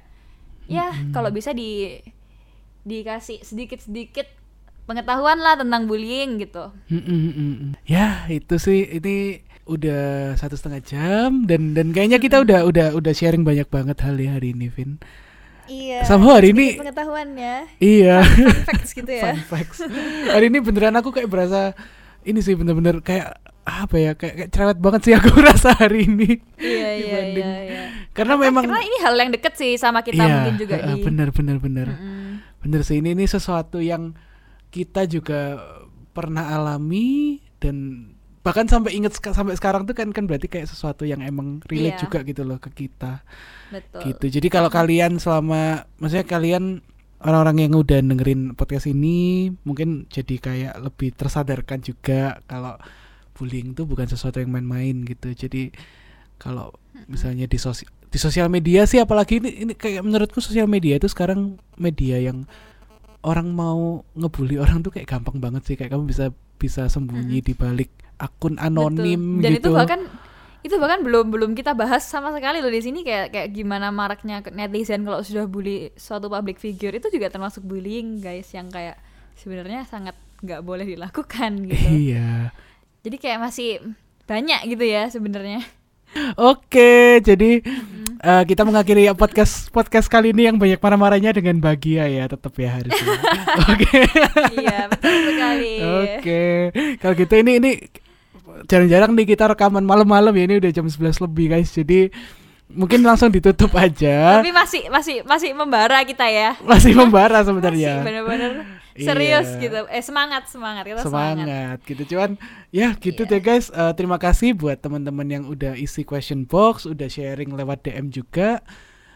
[0.70, 1.98] ya kalau bisa di
[2.86, 4.30] dikasih sedikit-sedikit
[4.88, 6.74] pengetahuan lah tentang bullying gitu.
[6.90, 7.72] Mm-mm, mm-mm.
[7.86, 8.86] Ya itu sih.
[8.88, 14.02] Ini udah satu setengah jam dan dan kayaknya kita udah udah udah sharing banyak banget
[14.02, 14.98] hal ya hari ini Vin.
[15.70, 19.80] Iya Somehow hari ini pengetahuannya iya fun facts gitu ya fun facts.
[20.28, 21.78] Hari ini beneran aku kayak berasa
[22.22, 26.42] ini sih bener-bener kayak apa ya kayak, kayak cerewet banget sih aku rasa hari ini.
[26.58, 30.34] iya iya iya iya Karena memang karena ini hal yang deket sih sama kita iya,
[30.36, 32.42] mungkin juga di bener bener bener Mm-mm.
[32.60, 34.18] bener sih ini ini sesuatu yang
[34.70, 35.62] kita juga
[36.12, 38.10] pernah alami dan
[38.42, 42.04] bahkan sampai inget sampai sekarang tuh kan kan berarti kayak sesuatu yang emang relate Iya.
[42.10, 43.22] juga gitu loh ke kita
[43.74, 44.02] betul.
[44.10, 44.26] Gitu.
[44.40, 46.82] Jadi kalau kalian selama maksudnya kalian
[47.20, 52.80] orang-orang yang udah dengerin podcast ini mungkin jadi kayak lebih tersadarkan juga kalau
[53.36, 55.32] bullying tuh bukan sesuatu yang main-main gitu.
[55.32, 55.72] Jadi
[56.40, 56.72] kalau
[57.08, 61.06] misalnya di sosial di sosial media sih apalagi ini ini kayak menurutku sosial media itu
[61.06, 62.50] sekarang media yang
[63.22, 65.76] orang mau ngebully orang tuh kayak gampang banget sih.
[65.76, 66.26] Kayak kamu bisa
[66.60, 69.44] bisa sembunyi di balik akun anonim Betul.
[69.44, 69.60] dan gitu.
[69.64, 70.02] itu bahkan
[70.60, 74.44] itu bahkan belum belum kita bahas sama sekali loh di sini kayak kayak gimana maraknya
[74.52, 76.92] netizen kalau sudah bully suatu public figure.
[76.92, 79.00] Itu juga termasuk bullying guys yang kayak
[79.40, 81.88] sebenarnya sangat nggak boleh dilakukan gitu.
[82.12, 82.52] Iya.
[83.08, 83.80] Jadi kayak masih
[84.28, 85.64] banyak gitu ya sebenarnya.
[86.42, 87.62] Oke, jadi
[88.18, 92.82] eh, kita mengakhiri podcast podcast kali ini yang banyak marah-marahnya dengan bahagia ya, tetap ya
[92.82, 93.14] harusnya.
[93.70, 94.10] Oke,
[94.58, 95.74] iya betul sekali.
[95.86, 96.44] Oke.
[96.98, 97.72] Kalau gitu ini ini
[98.66, 101.70] jarang-jarang nih kita rekaman malam-malam ya ini udah jam 11 lebih guys.
[101.70, 102.10] Jadi
[102.70, 104.38] mungkin langsung ditutup aja.
[104.38, 107.94] tapi masih masih masih membara kita ya Masih membara masih sebenarnya.
[108.06, 108.52] bener-bener
[108.94, 109.16] Iya.
[109.16, 112.36] serius gitu eh semangat semangat kita semangat, semangat gitu cuman
[112.70, 113.32] ya gitu Iya.
[113.32, 117.80] deh guys Eh, terima kasih buat teman-teman yang udah isi question box udah sharing lewat
[117.82, 118.60] DM juga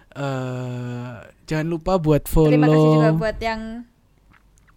[0.09, 1.13] eh
[1.43, 3.61] jangan lupa buat follow Terima kasih juga buat yang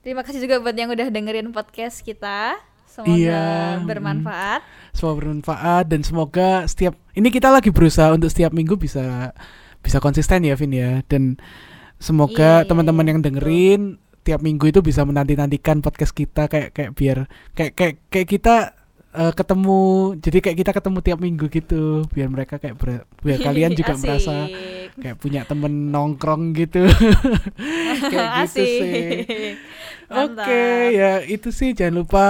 [0.03, 2.55] Terima kasih juga buat yang udah dengerin podcast kita.
[2.97, 3.45] Semoga Iya,
[3.83, 4.61] bermanfaat.
[4.91, 9.37] semoga bermanfaat dan semoga setiap ini kita lagi berusaha untuk setiap minggu bisa
[9.79, 11.37] bisa konsisten ya Vin ya dan
[11.97, 13.29] semoga Iya, iya, teman-teman iya, yang betul.
[13.31, 13.83] dengerin
[14.23, 17.19] tiap minggu itu bisa menanti-nantikan podcast kita kayak kayak biar
[17.53, 18.55] kayak kayak kayak kita
[19.13, 19.79] eh, ketemu
[20.17, 24.03] jadi kayak kita ketemu tiap minggu gitu biar mereka kayak ber- biar kalian juga Asik.
[24.03, 24.35] merasa
[24.97, 26.89] kayak punya temen nongkrong gitu
[28.11, 29.55] kayak gitu sih
[30.07, 30.95] Oke Mantap.
[30.95, 32.27] ya itu sih jangan lupa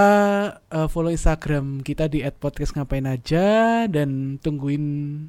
[0.72, 4.85] uh, follow Instagram kita di @podcast ngapain aja dan tungguin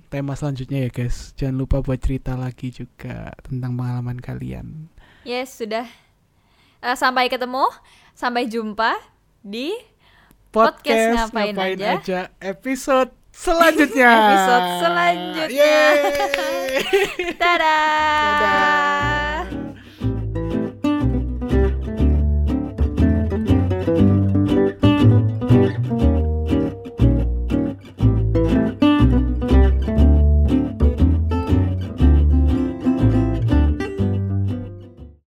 [0.07, 1.35] tema selanjutnya ya guys.
[1.35, 4.87] Jangan lupa buat cerita lagi juga tentang pengalaman kalian.
[5.27, 5.83] Yes, sudah.
[6.79, 7.67] Eh, sampai ketemu,
[8.15, 8.95] sampai jumpa
[9.43, 9.75] di
[10.47, 12.31] Podcast, Ngapain Aja.
[12.39, 14.07] episode selanjutnya.
[14.23, 15.51] Episode selanjutnya.
[15.51, 15.99] Yeay.
[17.43, 18.39] Dadah.
[18.39, 19.36] Dadah.